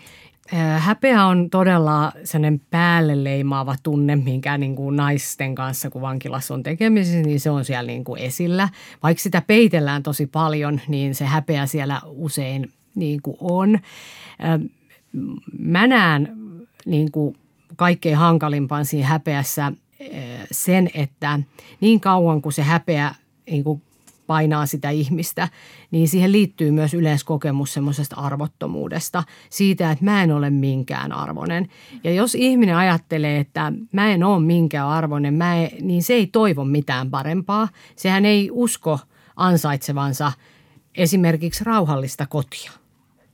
[0.79, 6.63] Häpeä on todella sellainen päälle leimaava tunne, minkä niin kuin naisten kanssa, kun vankilassa on
[6.63, 8.69] tekemisissä, niin se on siellä niin kuin esillä.
[9.03, 13.79] Vaikka sitä peitellään tosi paljon, niin se häpeä siellä usein niin kuin on
[15.59, 16.37] mä näen
[16.87, 17.37] niin kuin
[17.77, 21.41] kaikkein hankalimpaan siinä häpeässä eh, sen, että
[21.81, 23.15] niin kauan kuin se häpeä
[23.51, 23.83] niin kuin
[24.27, 25.49] painaa sitä ihmistä,
[25.91, 31.69] niin siihen liittyy myös yleiskokemus semmoisesta arvottomuudesta, siitä, että mä en ole minkään arvoinen.
[32.05, 36.27] Ja jos ihminen ajattelee, että mä en ole minkään arvoinen, mä en, niin se ei
[36.27, 37.69] toivo mitään parempaa.
[37.97, 38.99] Sehän ei usko
[39.37, 40.33] ansaitsevansa
[40.95, 42.73] esimerkiksi rauhallista kotia.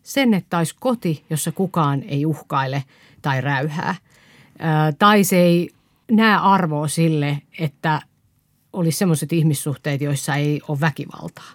[0.03, 2.85] Sen, että olisi koti, jossa kukaan ei uhkaile
[3.23, 3.95] tai räyhää.
[4.99, 5.71] Tai se ei
[6.11, 8.03] näe arvoa sille, että
[8.79, 11.51] olisi sellaiset ihmissuhteet, joissa ei ole väkivaltaa.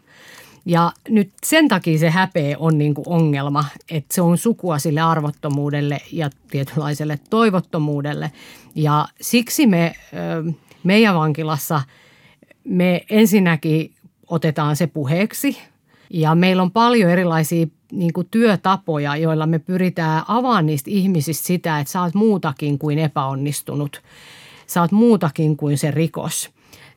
[0.65, 5.01] Ja nyt sen takia se häpeä on niin kuin ongelma, että se on sukua sille
[5.01, 8.32] arvottomuudelle ja tietynlaiselle toivottomuudelle.
[8.76, 9.95] Ja siksi me
[10.84, 11.82] meidän vankilassa
[12.63, 13.91] me ensinnäkin
[14.28, 15.57] otetaan se puheeksi
[16.09, 21.80] ja meillä on paljon erilaisia niin kuin työtapoja, joilla me pyritään avaamaan niistä ihmisistä sitä,
[21.80, 24.01] että sä oot muutakin kuin epäonnistunut.
[24.67, 26.49] Sä oot muutakin kuin se rikos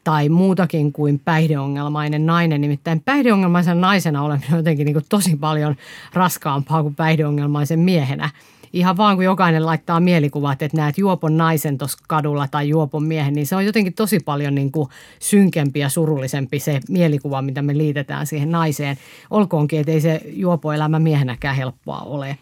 [0.07, 2.61] tai muutakin kuin päihdeongelmainen nainen.
[2.61, 5.77] Nimittäin päihdeongelmaisen naisena oleminen on jotenkin niin kuin tosi paljon
[6.13, 8.31] raskaampaa kuin päihdeongelmaisen miehenä.
[8.73, 13.35] Ihan vaan kun jokainen laittaa mielikuvat, että näet juopon naisen tuossa kadulla tai juopon miehen,
[13.35, 14.89] niin se on jotenkin tosi paljon niin kuin
[15.19, 18.97] synkempi ja surullisempi se mielikuva, mitä me liitetään siihen naiseen.
[19.31, 22.39] Olkoonkin, että ei se juopoelämä miehenäkään helppoa ole.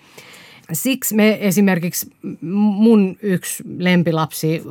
[0.72, 2.10] Siksi me esimerkiksi
[2.42, 4.62] mun yksi lempilapsi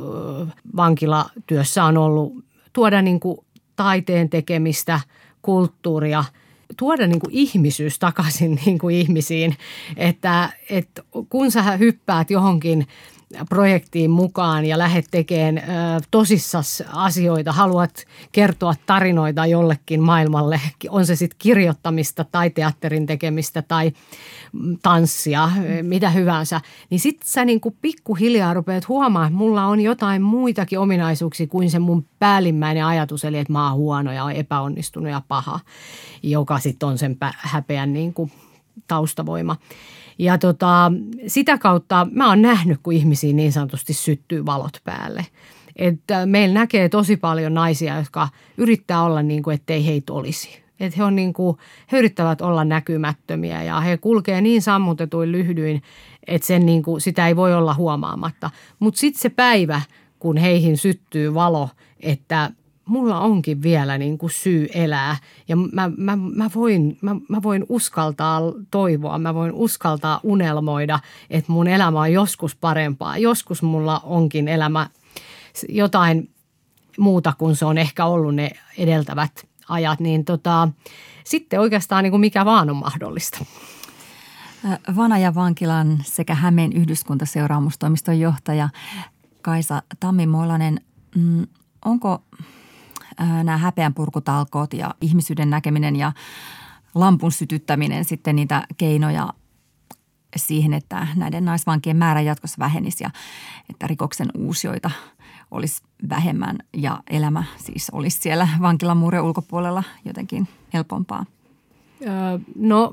[0.76, 3.38] vankilatyössä on ollut tuoda niin kuin
[3.76, 5.00] taiteen tekemistä,
[5.42, 6.24] kulttuuria,
[6.76, 9.56] tuoda niin kuin ihmisyys takaisin niin kuin ihmisiin.
[9.96, 12.86] Että, että kun sä hyppäät johonkin
[13.48, 15.62] projektiin mukaan ja lähdet tekemään
[16.10, 23.92] tosissas asioita, haluat kertoa tarinoita jollekin maailmalle, on se sitten kirjoittamista tai teatterin tekemistä tai
[24.82, 25.50] tanssia,
[25.82, 26.60] mitä hyvänsä,
[26.90, 31.70] niin sitten sä niin kuin pikkuhiljaa rupeat huomaamaan, että mulla on jotain muitakin ominaisuuksia kuin
[31.70, 35.60] se mun päällimmäinen ajatus, eli että mä oon huono ja epäonnistunut ja paha,
[36.22, 38.32] joka sitten on sen häpeän niin kuin
[38.86, 39.56] taustavoima.
[40.18, 40.92] Ja tota,
[41.26, 45.26] sitä kautta mä oon nähnyt, kun ihmisiin niin sanotusti syttyy valot päälle.
[45.76, 50.64] Että meillä näkee tosi paljon naisia, jotka yrittää olla niin kuin, ettei heitä olisi.
[50.80, 51.56] Että he, on niin kuin,
[51.92, 55.82] he yrittävät olla näkymättömiä ja he kulkee niin sammutetuin lyhdyin,
[56.26, 58.50] että sen niin kuin, sitä ei voi olla huomaamatta.
[58.78, 59.80] Mutta sitten se päivä,
[60.18, 61.68] kun heihin syttyy valo,
[62.00, 62.50] että
[62.84, 65.16] mulla onkin vielä niin kuin syy elää
[65.48, 70.98] ja mä, mä, mä, voin, mä, mä voin uskaltaa toivoa, mä voin uskaltaa unelmoida,
[71.30, 73.18] että mun elämä on joskus parempaa.
[73.18, 74.90] Joskus mulla onkin elämä
[75.68, 76.30] jotain
[76.98, 80.68] muuta kuin se on ehkä ollut ne edeltävät ajat, niin tota,
[81.24, 83.44] sitten oikeastaan niin kuin mikä vaan on mahdollista.
[84.96, 88.68] Vanaja vankilan sekä Hämeen yhdyskuntaseuraamustoimiston johtaja
[89.42, 90.80] Kaisa Tammi-Molanen,
[91.16, 91.46] mm,
[91.84, 92.22] onko
[93.18, 96.12] nämä häpeänpurkutalkoot ja ihmisyyden näkeminen ja
[96.94, 99.32] lampun sytyttäminen sitten niitä keinoja
[100.36, 103.10] siihen, että näiden naisvankien määrä jatkossa vähenisi ja
[103.70, 104.90] että rikoksen uusioita
[105.50, 111.26] olisi vähemmän ja elämä siis olisi siellä vankilan muurien ulkopuolella jotenkin helpompaa?
[112.56, 112.92] No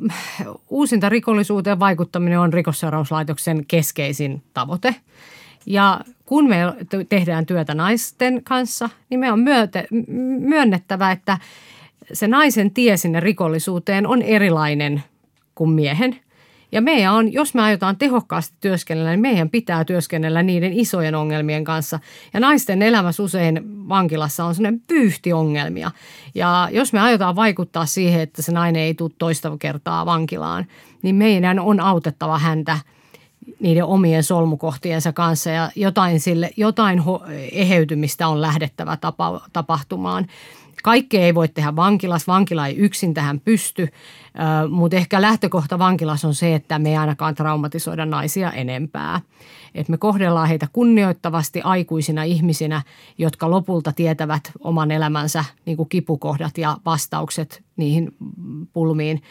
[0.69, 4.95] uusinta rikollisuuteen vaikuttaminen on rikosseurauslaitoksen keskeisin tavoite.
[5.65, 5.99] Ja
[6.31, 6.57] kun me
[7.09, 9.39] tehdään työtä naisten kanssa, niin me on
[10.39, 11.37] myönnettävä, että
[12.13, 15.03] se naisen tie sinne rikollisuuteen on erilainen
[15.55, 16.19] kuin miehen.
[16.71, 21.63] Ja meidän on, jos me aiotaan tehokkaasti työskennellä, niin meidän pitää työskennellä niiden isojen ongelmien
[21.63, 21.99] kanssa.
[22.33, 25.91] Ja naisten elämässä usein vankilassa on sellainen pyyhti ongelmia.
[26.35, 30.65] Ja jos me aiotaan vaikuttaa siihen, että se nainen ei tule toista kertaa vankilaan,
[31.01, 32.79] niin meidän on autettava häntä–
[33.59, 37.03] niiden omien solmukohtiensa kanssa ja jotain, sille, jotain
[37.51, 40.27] eheytymistä on lähdettävä tapa, tapahtumaan.
[40.83, 43.87] Kaikkea ei voi tehdä vankilassa, vankila ei yksin tähän pysty,
[44.69, 49.21] mutta ehkä lähtökohta vankilassa on se, että me ei ainakaan traumatisoida naisia enempää.
[49.75, 52.81] Et me kohdellaan heitä kunnioittavasti aikuisina ihmisinä,
[53.17, 58.15] jotka lopulta tietävät oman elämänsä niin kuin kipukohdat ja vastaukset niihin
[58.73, 59.21] pulmiin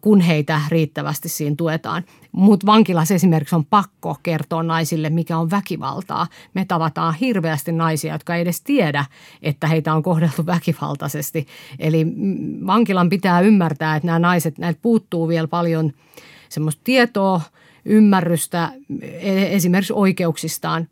[0.00, 2.04] kun heitä riittävästi siinä tuetaan.
[2.32, 6.26] Mutta vankilassa esimerkiksi on pakko kertoa naisille, mikä on väkivaltaa.
[6.54, 9.04] Me tavataan hirveästi naisia, jotka ei edes tiedä,
[9.42, 11.46] että heitä on kohdeltu väkivaltaisesti.
[11.78, 12.06] Eli
[12.66, 15.92] vankilan pitää ymmärtää, että nämä naiset, näitä puuttuu vielä paljon
[16.48, 17.40] semmoista tietoa,
[17.84, 20.88] ymmärrystä e-, esimerkiksi oikeuksistaan.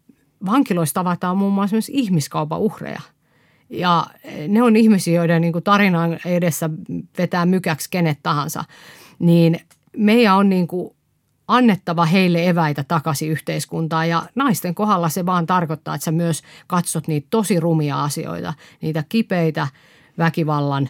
[0.47, 3.01] Vankiloissa tavataan muun muassa myös ihmiskaupan uhreja–
[3.71, 4.07] ja
[4.49, 6.71] ne on ihmisiä, joiden niin kuin tarinan edessä
[7.19, 8.65] vetää mykäksi kenet tahansa.
[9.19, 9.61] Niin
[9.97, 10.95] meidän on niin kuin
[11.49, 14.09] annettava heille eväitä takaisin yhteiskuntaan.
[14.09, 19.05] Ja naisten kohdalla se vaan tarkoittaa, että sä myös katsot niitä tosi rumia asioita, niitä
[19.09, 19.69] kipeitä
[20.19, 20.89] väkivallan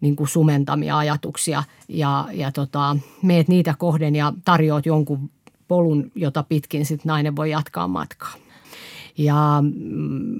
[0.00, 5.30] niin kuin sumentamia ajatuksia ja, ja tota, meet niitä kohden ja tarjoat jonkun
[5.68, 8.34] polun, jota pitkin sitten nainen voi jatkaa matkaa.
[9.18, 10.38] Ja mm,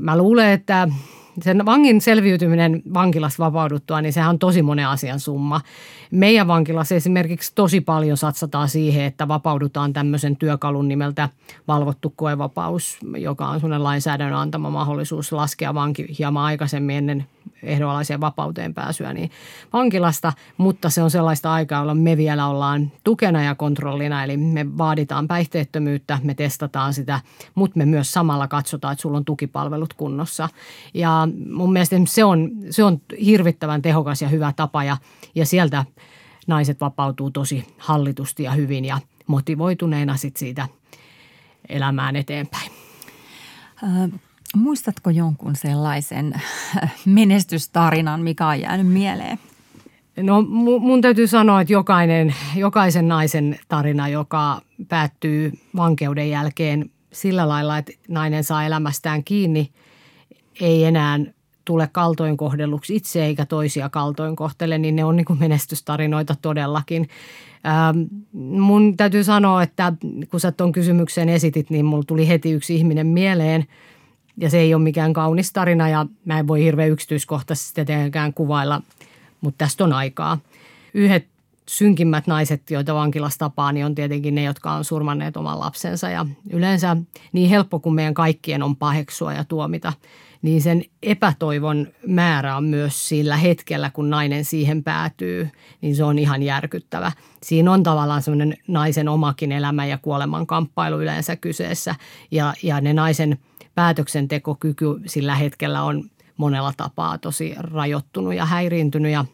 [0.00, 0.88] mä luulen, että
[1.42, 5.60] sen vangin selviytyminen vankilasta vapauduttua, niin sehän on tosi monen asian summa.
[6.10, 11.28] Meidän vankilassa esimerkiksi tosi paljon satsataan siihen, että vapaudutaan tämmöisen työkalun nimeltä
[11.68, 17.26] valvottu koevapaus, joka on sellainen lainsäädännön antama mahdollisuus laskea vanki hieman aikaisemmin ennen
[17.62, 19.30] ehdonalaiseen vapauteen pääsyä niin
[19.72, 24.78] vankilasta, mutta se on sellaista aikaa, jolloin me vielä ollaan tukena ja kontrollina, eli me
[24.78, 27.20] vaaditaan päihteettömyyttä, me testataan sitä,
[27.54, 30.48] mutta me myös samalla katsotaan, että sulla on tukipalvelut kunnossa.
[30.94, 34.96] Ja mun mielestä se on, se on hirvittävän tehokas ja hyvä tapa ja,
[35.34, 35.84] ja sieltä
[36.46, 40.68] naiset vapautuu tosi hallitusti ja hyvin ja motivoituneena sit siitä
[41.68, 42.70] elämään eteenpäin.
[44.54, 46.34] Muistatko jonkun sellaisen
[47.04, 49.38] menestystarinan, mikä on jäänyt mieleen?
[50.16, 50.42] No
[50.80, 57.92] mun täytyy sanoa, että jokainen, jokaisen naisen tarina, joka päättyy vankeuden jälkeen sillä lailla, että
[58.08, 59.70] nainen saa elämästään kiinni,
[60.60, 61.18] ei enää
[61.64, 67.08] tule kaltoin kohdelluksi itse eikä toisia kaltoin kohtele, niin ne on niin menestystarinoita todellakin.
[67.66, 67.98] Ähm,
[68.60, 69.92] mun täytyy sanoa, että
[70.30, 73.64] kun sä tuon kysymyksen esitit, niin mulla tuli heti yksi ihminen mieleen–
[74.36, 78.82] ja se ei ole mikään kaunis tarina ja mä en voi hirveän yksityiskohtaisesti tietenkään kuvailla,
[79.40, 80.38] mutta tästä on aikaa.
[80.94, 81.26] Yhdet
[81.68, 86.10] synkimmät naiset, joita vankilassa tapaa, niin on tietenkin ne, jotka on surmanneet oman lapsensa.
[86.10, 86.96] Ja yleensä
[87.32, 89.92] niin helppo kuin meidän kaikkien on paheksua ja tuomita,
[90.42, 95.48] niin sen epätoivon määrä on myös sillä hetkellä, kun nainen siihen päätyy,
[95.80, 97.12] niin se on ihan järkyttävä.
[97.42, 101.94] Siinä on tavallaan semmoinen naisen omakin elämä ja kuoleman kamppailu yleensä kyseessä
[102.30, 103.38] ja, ja ne naisen–
[103.76, 106.04] päätöksentekokyky sillä hetkellä on
[106.36, 109.24] monella tapaa tosi rajoittunut ja häiriintynyt ja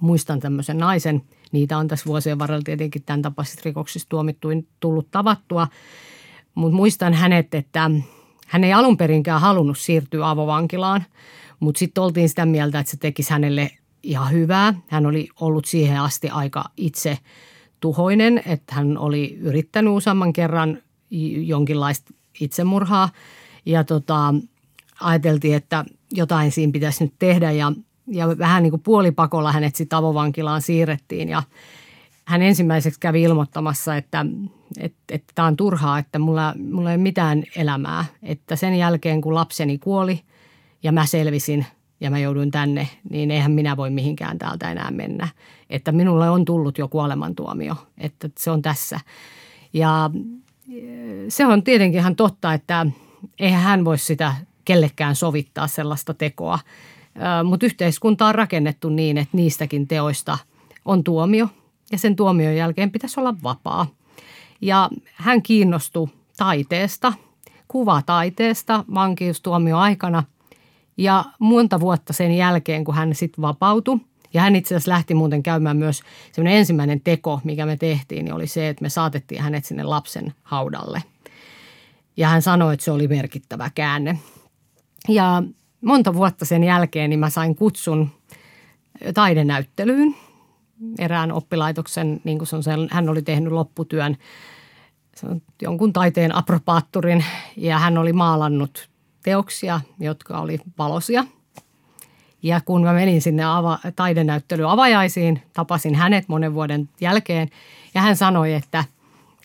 [0.00, 1.22] muistan tämmöisen naisen,
[1.52, 5.68] niitä on tässä vuosien varrella tietenkin tämän tapaisista rikoksista tuomittuin tullut tavattua,
[6.54, 7.90] mutta muistan hänet, että
[8.46, 11.04] hän ei alun perinkään halunnut siirtyä avovankilaan,
[11.60, 13.70] mutta sitten oltiin sitä mieltä, että se tekisi hänelle
[14.02, 14.74] ihan hyvää.
[14.88, 17.18] Hän oli ollut siihen asti aika itse
[17.80, 20.78] tuhoinen, että hän oli yrittänyt useamman kerran
[21.44, 23.08] jonkinlaista itsemurhaa–
[23.66, 24.34] ja tota,
[25.00, 27.72] ajateltiin, että jotain siinä pitäisi nyt tehdä ja,
[28.06, 31.42] ja vähän niin kuin puolipakolla hänet sitten avovankilaan siirrettiin ja
[32.24, 34.26] hän ensimmäiseksi kävi ilmoittamassa, että
[34.78, 38.04] että, että tämä on turhaa, että mulla, mulla ei ole mitään elämää.
[38.22, 40.20] Että sen jälkeen, kun lapseni kuoli
[40.82, 41.66] ja mä selvisin
[42.00, 45.28] ja mä jouduin tänne, niin eihän minä voi mihinkään täältä enää mennä.
[45.70, 49.00] Että minulle on tullut jo kuolemantuomio, että se on tässä.
[49.72, 50.10] Ja
[51.28, 52.86] se on tietenkin ihan totta, että
[53.40, 56.58] eihän hän voi sitä kellekään sovittaa sellaista tekoa.
[57.44, 60.38] Mutta yhteiskunta on rakennettu niin, että niistäkin teoista
[60.84, 61.48] on tuomio
[61.92, 63.86] ja sen tuomion jälkeen pitäisi olla vapaa.
[64.60, 67.12] Ja hän kiinnostui taiteesta,
[67.68, 70.24] kuvataiteesta vankeustuomio aikana
[70.96, 73.98] ja monta vuotta sen jälkeen, kun hän sitten vapautui–
[74.34, 76.02] ja hän itse asiassa lähti muuten käymään myös
[76.32, 80.34] semmoinen ensimmäinen teko, mikä me tehtiin, niin oli se, että me saatettiin hänet sinne lapsen
[80.42, 81.02] haudalle.
[82.16, 84.18] Ja hän sanoi, että se oli merkittävä käänne.
[85.08, 85.42] Ja
[85.80, 88.10] monta vuotta sen jälkeen niin mä sain kutsun
[89.14, 90.14] taidenäyttelyyn
[90.98, 94.16] erään oppilaitoksen, niin kuin se on hän oli tehnyt lopputyön
[95.62, 97.24] jonkun taiteen apropaatturin
[97.56, 98.88] ja hän oli maalannut
[99.22, 101.24] teoksia, jotka oli valosia.
[102.42, 107.48] Ja kun mä menin sinne ava, taidenäyttely avajaisiin, tapasin hänet monen vuoden jälkeen
[107.94, 108.84] ja hän sanoi, että,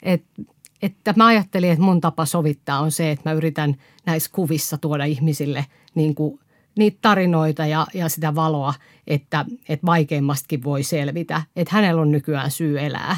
[0.04, 0.42] että
[0.82, 3.76] että mä ajattelin, että mun tapa sovittaa on se, että mä yritän
[4.06, 6.40] näissä kuvissa tuoda ihmisille niin kuin
[6.78, 8.74] niitä tarinoita ja, ja sitä valoa,
[9.08, 13.18] että, että vaikeimmastakin voi selvitä, että hänellä on nykyään syy elää.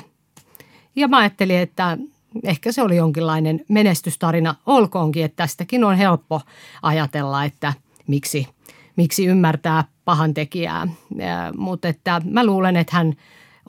[0.96, 1.98] Ja mä ajattelin, että
[2.44, 6.42] ehkä se oli jonkinlainen menestystarina, olkoonkin, että tästäkin on helppo
[6.82, 7.74] ajatella, että
[8.08, 8.48] miksi,
[9.00, 10.88] miksi ymmärtää pahan tekijää.
[11.58, 13.14] Mutta että mä luulen, että hän–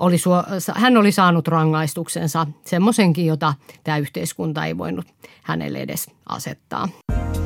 [0.00, 3.54] oli suo, hän oli saanut rangaistuksensa, semmoisenkin, jota
[3.84, 5.06] tämä yhteiskunta ei voinut
[5.42, 6.88] hänelle edes asettaa.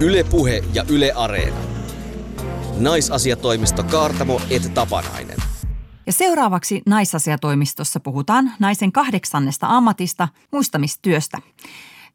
[0.00, 1.56] Ylepuhe ja Yle Areena.
[2.78, 5.36] Naisasiatoimisto Kaartamo et Tapanainen.
[6.06, 11.38] Ja seuraavaksi naisasiatoimistossa puhutaan naisen kahdeksannesta ammatista, muistamistyöstä.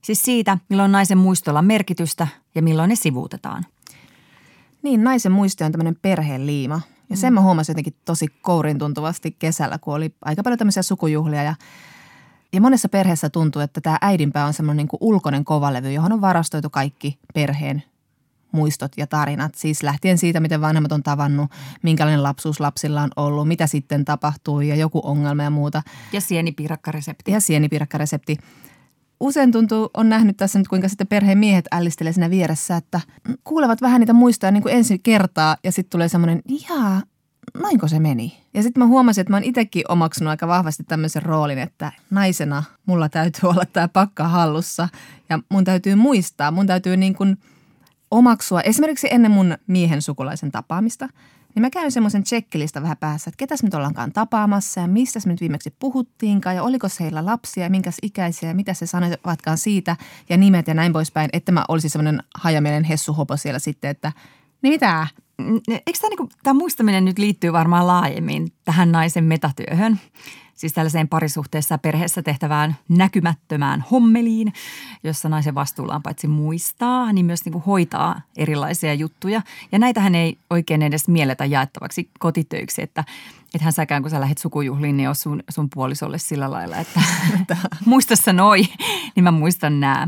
[0.02, 3.66] Siis siitä, milloin naisen muistolla merkitystä ja milloin ne sivuutetaan.
[4.82, 9.36] Niin, naisen muisto on tämmöinen perheen liima, ja sen mä huomasin jotenkin tosi kourin tuntuvasti
[9.40, 11.56] kesällä, kun oli aika paljon tämmöisiä sukujuhlia ja
[12.54, 16.70] ja monessa perheessä tuntuu, että tämä äidinpää on semmoinen niin ulkoinen kovalevy, johon on varastoitu
[16.70, 17.84] kaikki perheen
[18.52, 19.56] muistot ja tarinat.
[19.56, 21.52] Siis lähtien siitä, miten vanhemmat on tavannut,
[21.82, 25.84] minkälainen lapsuus lapsilla on ollut, mitä sitten tapahtui ja joku ongelma ja muuta.
[26.14, 27.32] Ja sienipiirakkaresepti.
[27.32, 28.38] Ja sienipiirakkaresepti.
[29.20, 33.02] Usein tuntuu, on nähnyt tässä nyt kuinka sitten perheen miehet ällistelee siinä vieressä, että
[33.44, 37.02] kuulevat vähän niitä muistoja niin kuin ensi kertaa ja sitten tulee semmoinen, jaa,
[37.62, 38.44] noinko se meni?
[38.54, 42.64] Ja sitten mä huomasin, että mä oon itsekin omaksunut aika vahvasti tämmöisen roolin, että naisena
[42.86, 44.90] mulla täytyy olla tämä pakka hallussa
[45.30, 47.38] ja mun täytyy muistaa, mun täytyy niin kuin
[48.12, 51.10] omaksua esimerkiksi ennen mun miehen sukulaisen tapaamista–
[51.60, 55.32] niin mä käyn semmoisen checklista vähän päässä, että ketäs nyt ollaankaan tapaamassa ja mistä me
[55.32, 59.96] nyt viimeksi puhuttiinkaan ja oliko heillä lapsia ja minkäs ikäisiä ja mitä se sanoivatkaan siitä
[60.30, 64.12] ja nimet ja näin poispäin, että mä olisin semmoinen hajamielen hessuhopo siellä sitten, että
[64.62, 65.08] niin mitä?
[65.68, 70.00] Eikö tämä, niinku, tämä muistaminen nyt liittyy varmaan laajemmin tähän naisen metatyöhön?
[70.60, 74.54] Siis tällaiseen parisuhteessa perheessä tehtävään näkymättömään hommeliin,
[75.04, 79.42] jossa naisen vastuulla on paitsi muistaa, niin myös niin kuin hoitaa erilaisia juttuja.
[79.72, 83.04] Ja näitähän ei oikein edes mielletä jaettavaksi kotitöiksi, että
[83.54, 87.02] että hän säkään, kun sä lähdet sukujuhliin, niin on sun, sun puolisolle sillä lailla, että
[87.86, 88.62] muista sä noi,
[89.16, 90.08] niin mä muistan nää.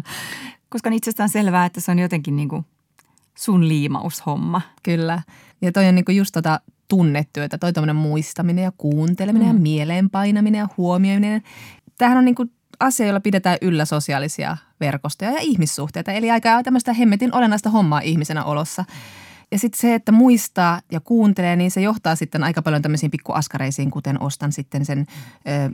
[0.70, 2.66] Koska on itsestään selvää, että se on jotenkin niin kuin
[3.36, 4.62] sun liimaushomma.
[4.84, 5.22] Kyllä.
[5.62, 6.60] Ja toi on niinku just tota
[6.92, 9.56] tunnetyötä, toi tämmöinen muistaminen ja kuunteleminen mm.
[9.56, 11.42] ja mieleenpainaminen ja huomioiminen.
[11.98, 12.46] Tämähän on niinku
[12.80, 16.12] asia, jolla pidetään yllä sosiaalisia verkostoja ja ihmissuhteita.
[16.12, 18.86] Eli aika tämmöistä hemmetin olennaista hommaa ihmisenä olossa.
[19.52, 23.91] Ja sitten se, että muistaa ja kuuntelee, niin se johtaa sitten aika paljon tämmöisiin pikkuaskareisiin,
[23.91, 25.06] kuten ostan sitten sen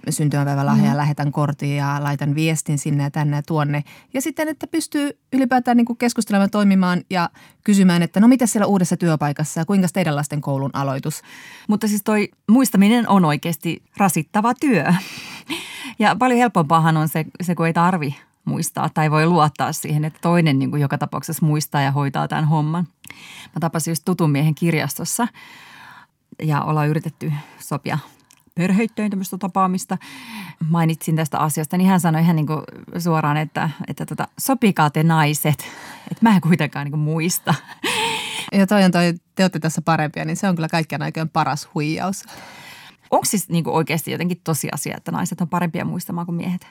[0.05, 0.97] ö, syntymäpäivälahjan, mm.
[0.97, 3.84] lähetän kortin ja laitan viestin sinne ja tänne ja tuonne.
[4.13, 7.30] Ja sitten, että pystyy ylipäätään niin kuin keskustelemaan, toimimaan ja
[7.63, 11.21] kysymään, että no mitä siellä uudessa työpaikassa ja kuinka teidän lasten koulun aloitus.
[11.67, 14.93] Mutta siis toi muistaminen on oikeasti rasittava työ.
[15.99, 18.15] Ja paljon helpompaahan on se, se kun ei tarvi
[18.47, 22.45] muistaa tai voi luottaa siihen, että toinen niin kuin joka tapauksessa muistaa ja hoitaa tämän
[22.45, 22.87] homman.
[23.55, 25.27] Mä tapasin just tutun miehen kirjastossa
[26.43, 27.97] ja ollaan yritetty sopia
[28.57, 29.97] perheittöin tämmöistä tapaamista.
[30.69, 32.61] Mainitsin tästä asiasta, niin hän sanoi ihan niin kuin
[32.97, 35.59] suoraan, että, että tota, sopikaa te naiset,
[36.11, 37.53] että mä en kuitenkaan niin kuin muista.
[38.51, 41.69] Ja toi on toi, te olette tässä parempia, niin se on kyllä kaikkien aikojen paras
[41.73, 42.23] huijaus.
[43.11, 46.67] Onko siis niin kuin oikeasti jotenkin tosiasia, että naiset on parempia muistamaan kuin miehet?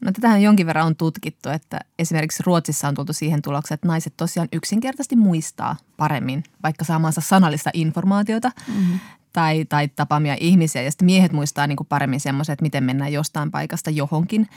[0.00, 4.14] No tätähän jonkin verran on tutkittu, että esimerkiksi Ruotsissa on tultu siihen tulokseen, että naiset
[4.16, 9.00] tosiaan yksinkertaisesti muistaa paremmin vaikka saamansa sanallista informaatiota mm-hmm.
[9.32, 10.82] tai, tai tapaamia ihmisiä.
[10.82, 14.48] Ja sitten miehet muistaa niin kuin paremmin semmoiset, että miten mennään jostain paikasta johonkin.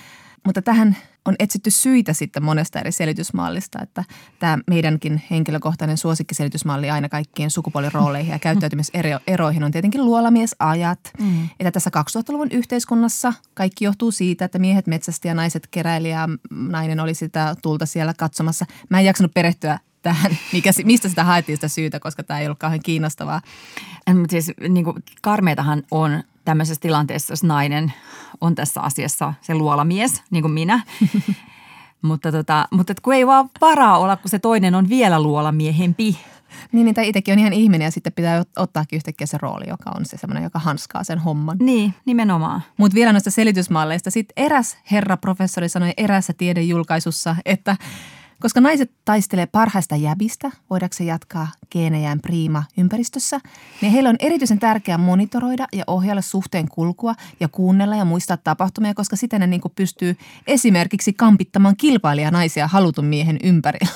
[0.45, 4.03] Mutta tähän on etsitty syitä sitten monesta eri selitysmallista, että
[4.39, 10.99] tämä meidänkin henkilökohtainen suosikkiselitysmalli aina kaikkien sukupuolirooleihin ja käyttäytymiseroihin on tietenkin luolamiesajat.
[11.19, 11.49] Mm.
[11.59, 16.99] Että tässä 2000-luvun yhteiskunnassa kaikki johtuu siitä, että miehet metsästi ja naiset keräili ja nainen
[16.99, 18.65] oli sitä tulta siellä katsomassa.
[18.89, 22.59] Mä en jaksanut perehtyä tähän, mikä, mistä sitä haettiin sitä syytä, koska tämä ei ollut
[22.59, 23.41] kauhean kiinnostavaa.
[24.29, 27.93] Siis niin kuin, karmeitahan on tämmöisessä tilanteessa, jos nainen
[28.41, 30.83] on tässä asiassa se luolamies, niin kuin minä.
[32.01, 36.17] mutta tota, mutta kun ei vaan varaa olla, kun se toinen on vielä luolamiehempi.
[36.71, 39.91] Niin, niin tai itsekin on ihan ihminen ja sitten pitää ottaakin yhtäkkiä se rooli, joka
[39.97, 41.57] on se semmoinen, joka hanskaa sen homman.
[41.59, 42.61] Niin, nimenomaan.
[42.77, 44.11] Mutta vielä noista selitysmalleista.
[44.11, 47.77] Sitten eräs herra professori sanoi erässä tiedejulkaisussa, että–
[48.43, 53.39] koska naiset taistelee parhaista jäbistä, voidaanko se jatkaa geenejään priima ympäristössä,
[53.81, 58.93] niin heillä on erityisen tärkeää monitoroida ja ohjailla suhteen kulkua ja kuunnella ja muistaa tapahtumia,
[58.93, 60.17] koska siten ne niin pystyy
[60.47, 63.91] esimerkiksi kampittamaan kilpailija naisia halutun miehen ympärillä.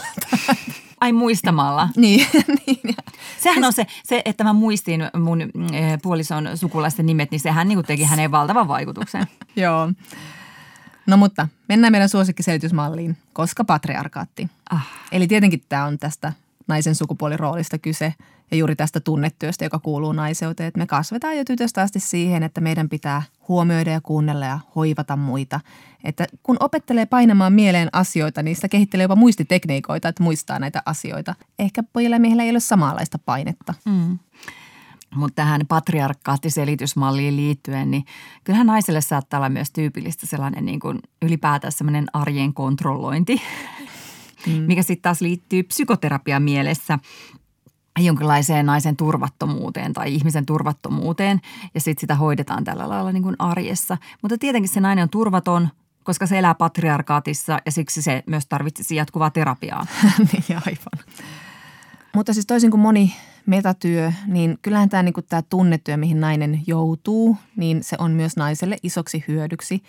[1.01, 1.89] Ai muistamalla.
[1.95, 2.27] niin,
[2.67, 2.95] niin.
[3.39, 7.83] Sehän on se, se, että mä muistin mun eh, puolison sukulaisten nimet, niin sehän niin
[7.83, 9.25] teki häneen valtavan vaikutuksen.
[9.55, 9.91] Joo.
[11.07, 14.49] No mutta mennään meidän suosikkiselitysmalliin, koska patriarkaatti.
[14.69, 14.87] Ah.
[15.11, 16.33] Eli tietenkin tämä on tästä
[16.67, 18.13] naisen sukupuoliroolista kyse
[18.51, 20.67] ja juuri tästä tunnetyöstä, joka kuuluu naiseuteen.
[20.67, 25.15] Että me kasvetaan jo tytöstä asti siihen, että meidän pitää huomioida ja kuunnella ja hoivata
[25.15, 25.59] muita.
[26.03, 31.35] Että kun opettelee painamaan mieleen asioita, niin sitä kehittelee jopa muistitekniikoita, että muistaa näitä asioita.
[31.59, 33.73] Ehkä pojilla ja miehillä ei ole samanlaista painetta.
[33.85, 34.19] Mm.
[35.15, 38.05] Mutta tähän patriarkaattiselitysmalliin liittyen, niin
[38.43, 43.41] kyllähän naiselle saattaa olla myös tyypillistä sellainen niin kuin ylipäätään sellainen arjen kontrollointi,
[44.47, 44.53] mm.
[44.53, 46.99] mikä sitten taas liittyy psykoterapian mielessä
[47.99, 51.41] jonkinlaiseen naisen turvattomuuteen tai ihmisen turvattomuuteen
[51.73, 53.97] ja sitten sitä hoidetaan tällä lailla niin kuin arjessa.
[54.21, 55.69] Mutta tietenkin se nainen on turvaton,
[56.03, 59.85] koska se elää patriarkaatissa ja siksi se myös tarvitsisi jatkuvaa terapiaa.
[60.31, 61.05] niin aivan.
[62.15, 67.37] Mutta siis toisin kuin moni metatyö, niin kyllähän tämä, niin tämä tunnetyö, mihin nainen joutuu,
[67.55, 69.83] niin se on myös naiselle isoksi hyödyksi.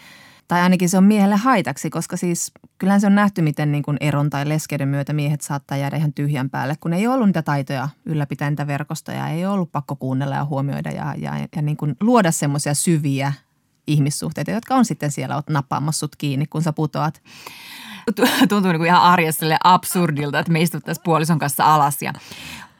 [0.49, 3.97] Tai ainakin se on miehelle haitaksi, koska siis kyllähän se on nähty, miten niin kuin
[4.01, 7.89] eron tai leskeyden myötä miehet saattaa jäädä ihan tyhjän päälle, kun ei ollut niitä taitoja
[8.05, 12.31] ylläpitää niitä verkostoja, ei ollut pakko kuunnella ja huomioida ja, ja, ja niin kuin luoda
[12.31, 13.33] semmoisia syviä
[13.87, 15.47] ihmissuhteita, jotka on sitten siellä oot
[15.91, 17.23] sut kiinni, kun sä putoat.
[18.49, 22.13] Tuntuu niin kuin ihan arjessa absurdilta, että me istuttaisiin puolison kanssa alas ja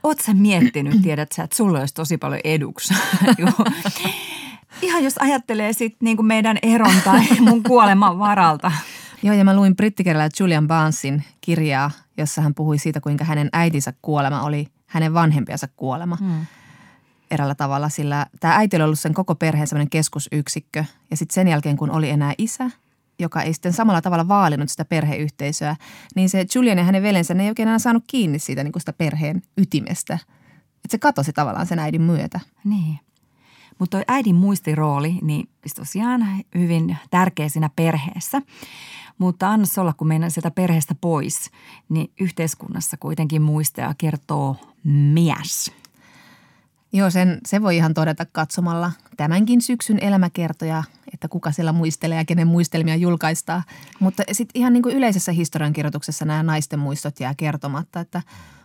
[0.03, 2.95] Oot sä miettinyt, tiedät sä, että sulla olisi tosi paljon eduksi?
[4.83, 8.73] Ihan jos ajattelee sitten niin kuin meidän eron tai mun kuoleman varalta.
[9.23, 13.93] Joo, ja mä luin brittikirjailija Julian Barnesin kirjaa, jossa hän puhui siitä, kuinka hänen äitinsä
[14.03, 16.17] kuolema oli hänen vanhempiansa kuolema.
[16.17, 16.47] Hmm.
[17.31, 20.85] Erällä tavalla, sillä tämä äiti oli ollut sen koko perheen sellainen keskusyksikkö.
[21.11, 22.71] Ja sitten sen jälkeen, kun oli enää isä,
[23.19, 25.77] joka ei sitten samalla tavalla vaalinut sitä perheyhteisöä,
[26.15, 28.81] niin se Julian ja hänen veljensä ne ei oikein enää saanut kiinni siitä niin kuin
[28.81, 30.19] sitä perheen ytimestä.
[30.75, 32.41] Että se katosi tavallaan sen äidin myötä.
[32.65, 32.99] Niin.
[33.79, 38.43] Mutta äidin muistirooli, niin tosiaan hyvin tärkeä siinä perheessä.
[39.19, 41.51] Mutta anna olla, kun mennään sieltä perheestä pois,
[41.89, 45.73] niin yhteiskunnassa kuitenkin muistaja kertoo mies.
[46.93, 52.25] Joo, sen, se voi ihan todeta katsomalla tämänkin syksyn elämäkertoja, että kuka siellä muistelee ja
[52.25, 53.63] kenen muistelmia julkaistaan.
[54.01, 58.01] Mutta sitten ihan niin kuin yleisessä historiankirjoituksessa nämä naisten muistot jää kertomatta.
[58.01, 58.23] Että,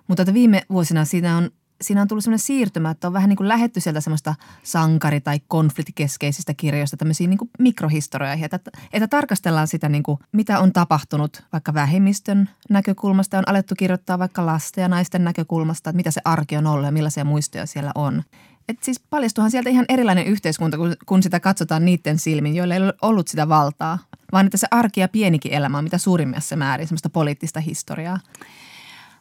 [0.08, 1.50] mutta että viime vuosina siinä on
[1.84, 5.40] siinä on tullut sellainen siirtymä, että on vähän niin kuin lähetty sieltä semmoista sankari- tai
[5.48, 8.60] konfliktikeskeisistä kirjoista tämmöisiin niin mikrohistorioihin, että,
[8.94, 13.38] että tarkastellaan sitä, niin kuin, mitä on tapahtunut vaikka vähemmistön näkökulmasta.
[13.38, 16.92] On alettu kirjoittaa vaikka lasten ja naisten näkökulmasta, että mitä se arki on ollut ja
[16.92, 18.24] millaisia muistoja siellä on.
[18.70, 22.82] Et siis paljastuhan sieltä ihan erilainen yhteiskunta, kun, kun sitä katsotaan niiden silmin, joilla ei
[22.82, 24.00] ole ollut sitä valtaa,
[24.32, 28.20] vaan että se arki ja pienikin elämä on mitä suurimmassa määrin semmoista poliittista historiaa.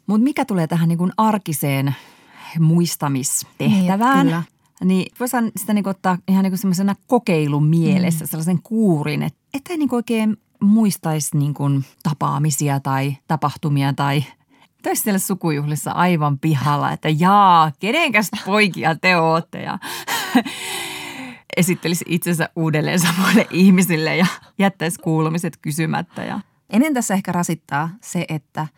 [0.06, 1.94] Mutta mikä tulee tähän niin kuin arkiseen
[2.58, 4.26] muistamistehtävään.
[4.26, 4.42] Niin,
[4.84, 8.28] Niin voisin sitä niin ottaa ihan niin semmoisena kokeilun mielessä, mm.
[8.28, 9.38] sellaisen kuurin, että
[9.70, 14.24] ei niin oikein muistaisi niin kuin tapaamisia tai tapahtumia tai
[14.82, 19.78] Taisi siellä sukujuhlissa aivan pihalla, että jaa, kenenkäs poikia te ootte ja
[21.56, 24.26] esittelisi itsensä uudelleen samoille ihmisille ja
[24.58, 26.24] jättäisi kuulumiset kysymättä.
[26.24, 26.40] Ja.
[26.70, 28.66] Ennen tässä ehkä rasittaa se, että–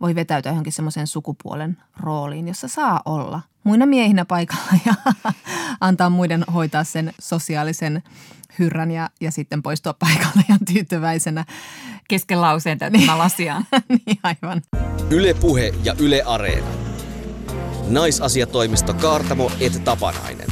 [0.00, 4.94] voi vetäytyä johonkin semmoisen sukupuolen rooliin, jossa saa olla muina miehinä paikalla ja
[5.80, 8.02] antaa muiden hoitaa sen sosiaalisen
[8.58, 11.44] hyrrän ja, ja sitten poistua paikalle ja tyytyväisenä.
[12.08, 13.18] Kesken lauseen täyttämä niin.
[13.18, 13.64] lasiaan.
[14.06, 14.62] niin aivan.
[15.10, 16.66] Yle Puhe ja Yle Areena.
[17.88, 20.48] Naisasiatoimisto Kaartamo et Tapanainen.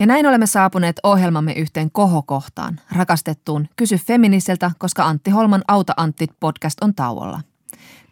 [0.00, 6.26] Ja näin olemme saapuneet ohjelmamme yhteen kohokohtaan, rakastettuun Kysy Feminiseltä, koska Antti Holman Auta Antti
[6.40, 7.40] podcast on tauolla.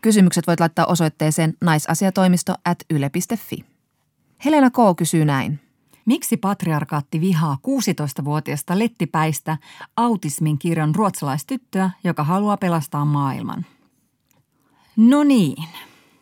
[0.00, 3.64] Kysymykset voit laittaa osoitteeseen naisasiatoimisto at yle.fi.
[4.44, 4.76] Helena K.
[4.96, 5.60] kysyy näin.
[6.04, 9.56] Miksi patriarkaatti vihaa 16-vuotiaasta lettipäistä
[9.96, 13.66] autismin kirjan ruotsalaistyttöä, joka haluaa pelastaa maailman?
[14.96, 15.64] No niin,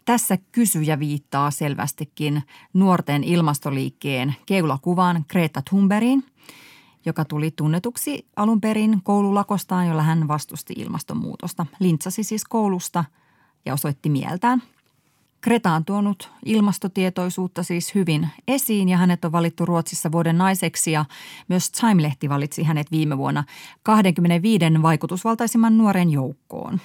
[0.05, 2.43] tässä kysyjä viittaa selvästikin
[2.75, 6.25] nuorten ilmastoliikkeen keulakuvaan Greta Thunbergiin,
[7.07, 11.67] joka tuli tunnetuksi alun perin koululakostaan, jolla hän vastusti ilmastonmuutosta.
[11.79, 13.05] Lintsasi siis koulusta–
[13.67, 14.63] ja osoitti mieltään.
[15.41, 21.05] Kreta on tuonut ilmastotietoisuutta siis hyvin esiin ja hänet on valittu Ruotsissa vuoden naiseksi ja
[21.49, 23.45] myös Time-lehti valitsi hänet viime vuonna
[23.83, 26.81] 25 vaikutusvaltaisimman nuoren joukkoon.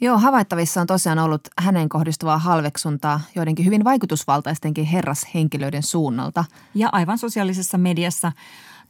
[0.00, 6.44] Joo, havaittavissa on tosiaan ollut hänen kohdistuvaa halveksuntaa joidenkin hyvin vaikutusvaltaistenkin herrashenkilöiden suunnalta.
[6.74, 8.32] Ja aivan sosiaalisessa mediassa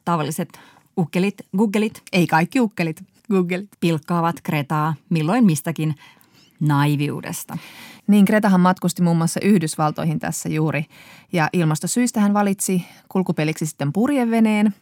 [0.05, 0.61] tavalliset
[0.99, 2.03] ukkelit, googlelit.
[2.13, 3.71] Ei kaikki ukkelit, googlelit.
[3.81, 5.95] Pilkkaavat Kretaa milloin mistäkin
[6.61, 7.59] naiviudesta.
[8.07, 10.85] Niin, Gretahan matkusti muun muassa Yhdysvaltoihin tässä juuri
[11.33, 14.75] ja ilmastosyistä hän valitsi kulkupeliksi sitten purjeveneen.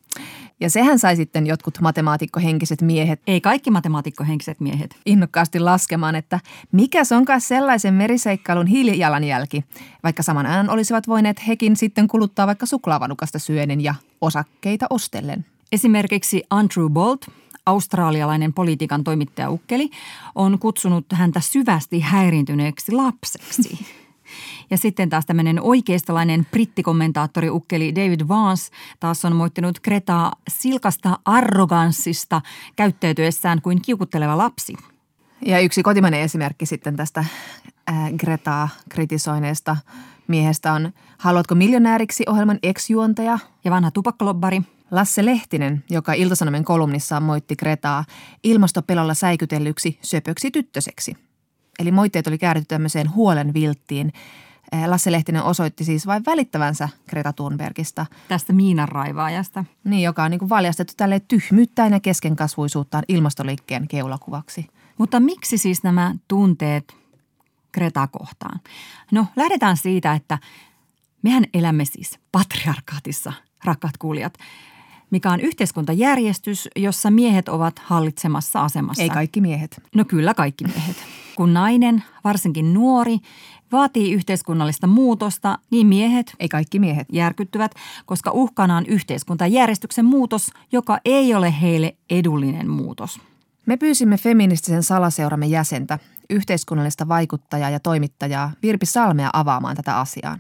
[0.61, 3.20] Ja sehän sai sitten jotkut matemaatikkohenkiset miehet.
[3.27, 4.97] Ei kaikki matemaatikkohenkiset miehet.
[5.07, 6.41] Innokkaasti laskemaan, että
[6.73, 9.64] mikä se onkaan sellaisen meriseikkailun hiilijalanjälki,
[10.03, 15.45] vaikka saman ajan olisivat voineet hekin sitten kuluttaa vaikka suklaavanukasta syöden ja osakkeita ostellen.
[15.73, 17.27] Esimerkiksi Andrew Bolt–
[17.66, 19.90] australialainen politiikan toimittaja Ukkeli
[20.34, 23.78] on kutsunut häntä syvästi häiriintyneeksi lapseksi.
[24.70, 32.40] Ja sitten taas tämmöinen oikeistolainen brittikommentaattori Ukkeli David Vance taas on moittinut Kretaa silkasta arroganssista
[32.76, 34.76] käyttäytyessään kuin kiukutteleva lapsi.
[35.46, 39.76] Ja yksi kotimainen esimerkki sitten tästä äh, Gretaa kritisoineesta
[40.29, 43.39] miehestä on Haluatko miljonääriksi ohjelman ex-juontaja?
[43.64, 48.05] Ja vanha tupakkalobbari Lasse Lehtinen, joka Iltasanomen kolumnissaan moitti Kretaa
[48.45, 51.16] ilmastopelolla säikytellyksi söpöksi tyttöseksi.
[51.79, 54.12] Eli moitteet oli kääritty tämmöiseen huolen vilttiin.
[54.87, 58.07] Lasse Lehtinen osoitti siis vain välittävänsä Greta Thunbergista.
[58.29, 59.64] Tästä Miinan raivaajasta.
[59.85, 64.66] Niin, joka on niin kuin valjastettu tälle tyhmyyttäin ja keskenkasvuisuuttaan ilmastoliikkeen keulakuvaksi.
[64.99, 66.97] Mutta miksi siis nämä tunteet
[67.75, 68.61] Greta kohtaan?
[69.12, 70.39] No, lähdetään siitä, että
[71.23, 73.33] mehän elämme siis patriarkaatissa,
[73.64, 74.35] rakkaat kuulijat–
[75.12, 79.03] mikä on yhteiskuntajärjestys, jossa miehet ovat hallitsemassa asemassa.
[79.03, 79.83] Ei kaikki miehet.
[79.95, 80.97] No kyllä kaikki miehet.
[81.37, 83.18] Kun nainen, varsinkin nuori,
[83.73, 87.09] vaatii yhteiskunnallista muutosta, niin miehet Ei kaikki miehet.
[87.12, 87.75] järkyttyvät,
[88.07, 93.20] koska uhkana on yhteiskuntajärjestyksen muutos, joka ei ole heille edullinen muutos.
[93.66, 95.99] Me pyysimme feministisen salaseuramme jäsentä,
[96.31, 100.39] yhteiskunnallista vaikuttajaa ja toimittajaa Virpi Salmea avaamaan tätä asiaa.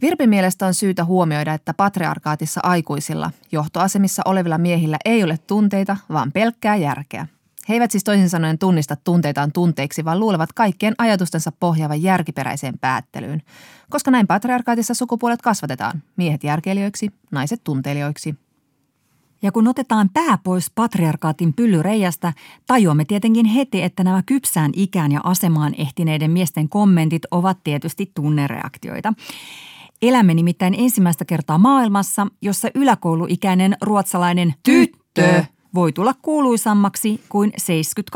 [0.00, 6.32] Virpin mielestä on syytä huomioida, että patriarkaatissa aikuisilla, johtoasemissa olevilla miehillä ei ole tunteita, vaan
[6.32, 7.26] pelkkää järkeä.
[7.68, 13.42] He eivät siis toisin sanoen tunnista tunteitaan tunteiksi, vaan luulevat kaikkien ajatustensa pohjaavan järkiperäiseen päättelyyn.
[13.90, 18.34] Koska näin patriarkaatissa sukupuolet kasvatetaan, miehet järkeilijöiksi, naiset tunteilijoiksi.
[19.42, 22.32] Ja kun otetaan pää pois patriarkaatin pyllyreijästä,
[22.66, 29.12] tajuamme tietenkin heti, että nämä kypsään ikään ja asemaan ehtineiden miesten kommentit ovat tietysti tunnereaktioita.
[30.02, 35.44] Elämme nimittäin ensimmäistä kertaa maailmassa, jossa yläkouluikäinen ruotsalainen tyttö
[35.76, 37.52] voi tulla kuuluisammaksi kuin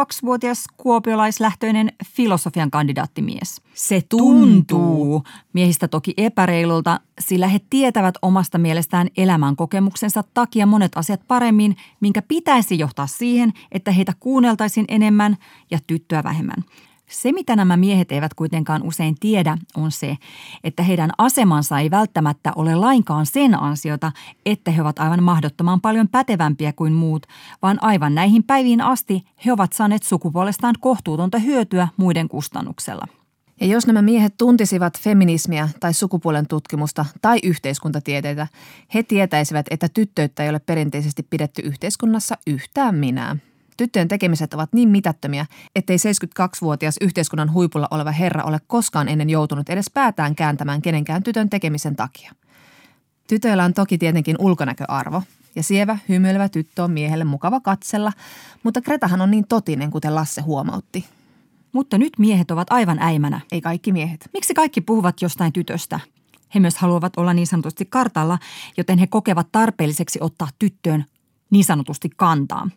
[0.00, 3.62] 72-vuotias kuopiolaislähtöinen filosofian kandidaattimies.
[3.74, 11.76] Se tuntuu miehistä toki epäreilulta, sillä he tietävät omasta mielestään elämänkokemuksensa takia monet asiat paremmin,
[12.00, 15.36] minkä pitäisi johtaa siihen, että heitä kuunneltaisiin enemmän
[15.70, 16.64] ja tyttöä vähemmän.
[17.10, 20.16] Se, mitä nämä miehet eivät kuitenkaan usein tiedä, on se,
[20.64, 24.12] että heidän asemansa ei välttämättä ole lainkaan sen ansiota,
[24.46, 27.26] että he ovat aivan mahdottoman paljon pätevämpiä kuin muut,
[27.62, 33.06] vaan aivan näihin päiviin asti he ovat saaneet sukupuolestaan kohtuutonta hyötyä muiden kustannuksella.
[33.60, 38.46] Ja jos nämä miehet tuntisivat feminismiä tai sukupuolen tutkimusta tai yhteiskuntatieteitä,
[38.94, 43.36] he tietäisivät, että tyttöyttä ei ole perinteisesti pidetty yhteiskunnassa yhtään minää.
[43.80, 49.68] Tyttöjen tekemiset ovat niin mitättömiä, ettei 72-vuotias yhteiskunnan huipulla oleva herra ole koskaan ennen joutunut
[49.68, 52.32] edes päätään kääntämään kenenkään tytön tekemisen takia.
[53.28, 55.22] Tytöillä on toki tietenkin ulkonäköarvo,
[55.54, 58.12] ja sievä, hymyilevä tyttö on miehelle mukava katsella,
[58.62, 61.04] mutta Kretahan on niin totinen, kuten Lasse huomautti.
[61.72, 63.40] Mutta nyt miehet ovat aivan äimänä.
[63.52, 64.28] Ei kaikki miehet.
[64.32, 66.00] Miksi kaikki puhuvat jostain tytöstä?
[66.54, 68.38] He myös haluavat olla niin sanotusti kartalla,
[68.76, 71.04] joten he kokevat tarpeelliseksi ottaa tyttöön
[71.50, 72.70] niin sanotusti kantaa.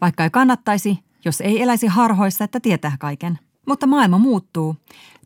[0.00, 3.38] Vaikka ei kannattaisi, jos ei eläisi harhoissa, että tietää kaiken.
[3.66, 4.76] Mutta maailma muuttuu.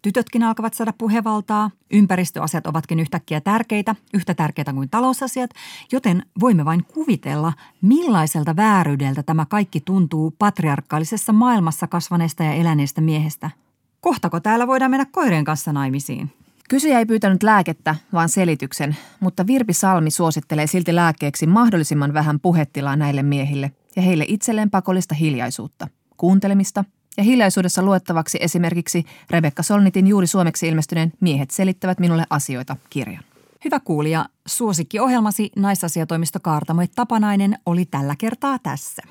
[0.02, 5.50] Tytötkin alkavat saada puhevaltaa, ympäristöasiat ovatkin yhtäkkiä tärkeitä, yhtä tärkeitä kuin talousasiat,
[5.92, 7.52] joten voimme vain kuvitella,
[7.82, 13.50] millaiselta vääryydeltä tämä kaikki tuntuu patriarkaalisessa maailmassa kasvaneesta ja eläneestä miehestä.
[14.00, 16.43] Kohtako täällä voidaan mennä koireen kanssa naimisiin?
[16.68, 22.96] Kysyjä ei pyytänyt lääkettä, vaan selityksen, mutta Virpi Salmi suosittelee silti lääkkeeksi mahdollisimman vähän puhettilaa
[22.96, 26.84] näille miehille ja heille itselleen pakollista hiljaisuutta, kuuntelemista
[27.16, 33.24] ja hiljaisuudessa luettavaksi esimerkiksi Rebekka Solnitin juuri suomeksi ilmestyneen Miehet selittävät minulle asioita kirjan.
[33.64, 39.02] Hyvä kuulija, suosikkiohjelmasi naisasiatoimisto Kaartamoet Tapanainen oli tällä kertaa tässä.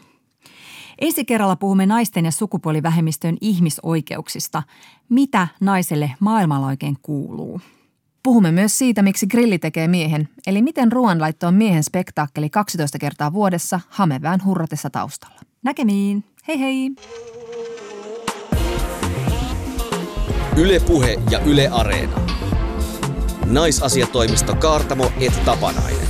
[1.03, 4.63] Ensi kerralla puhumme naisten ja sukupuolivähemmistön ihmisoikeuksista.
[5.09, 7.61] Mitä naiselle maailmalla oikein kuuluu?
[8.23, 13.33] Puhumme myös siitä, miksi grilli tekee miehen, eli miten ruoanlaitto on miehen spektaakkeli 12 kertaa
[13.33, 15.39] vuodessa hamevään hurratessa taustalla.
[15.63, 16.23] Näkemiin.
[16.47, 16.91] Hei hei!
[20.57, 22.19] Yle Puhe ja Yle Areena.
[23.45, 26.07] Naisasiatoimisto Kaartamo et Tapanainen.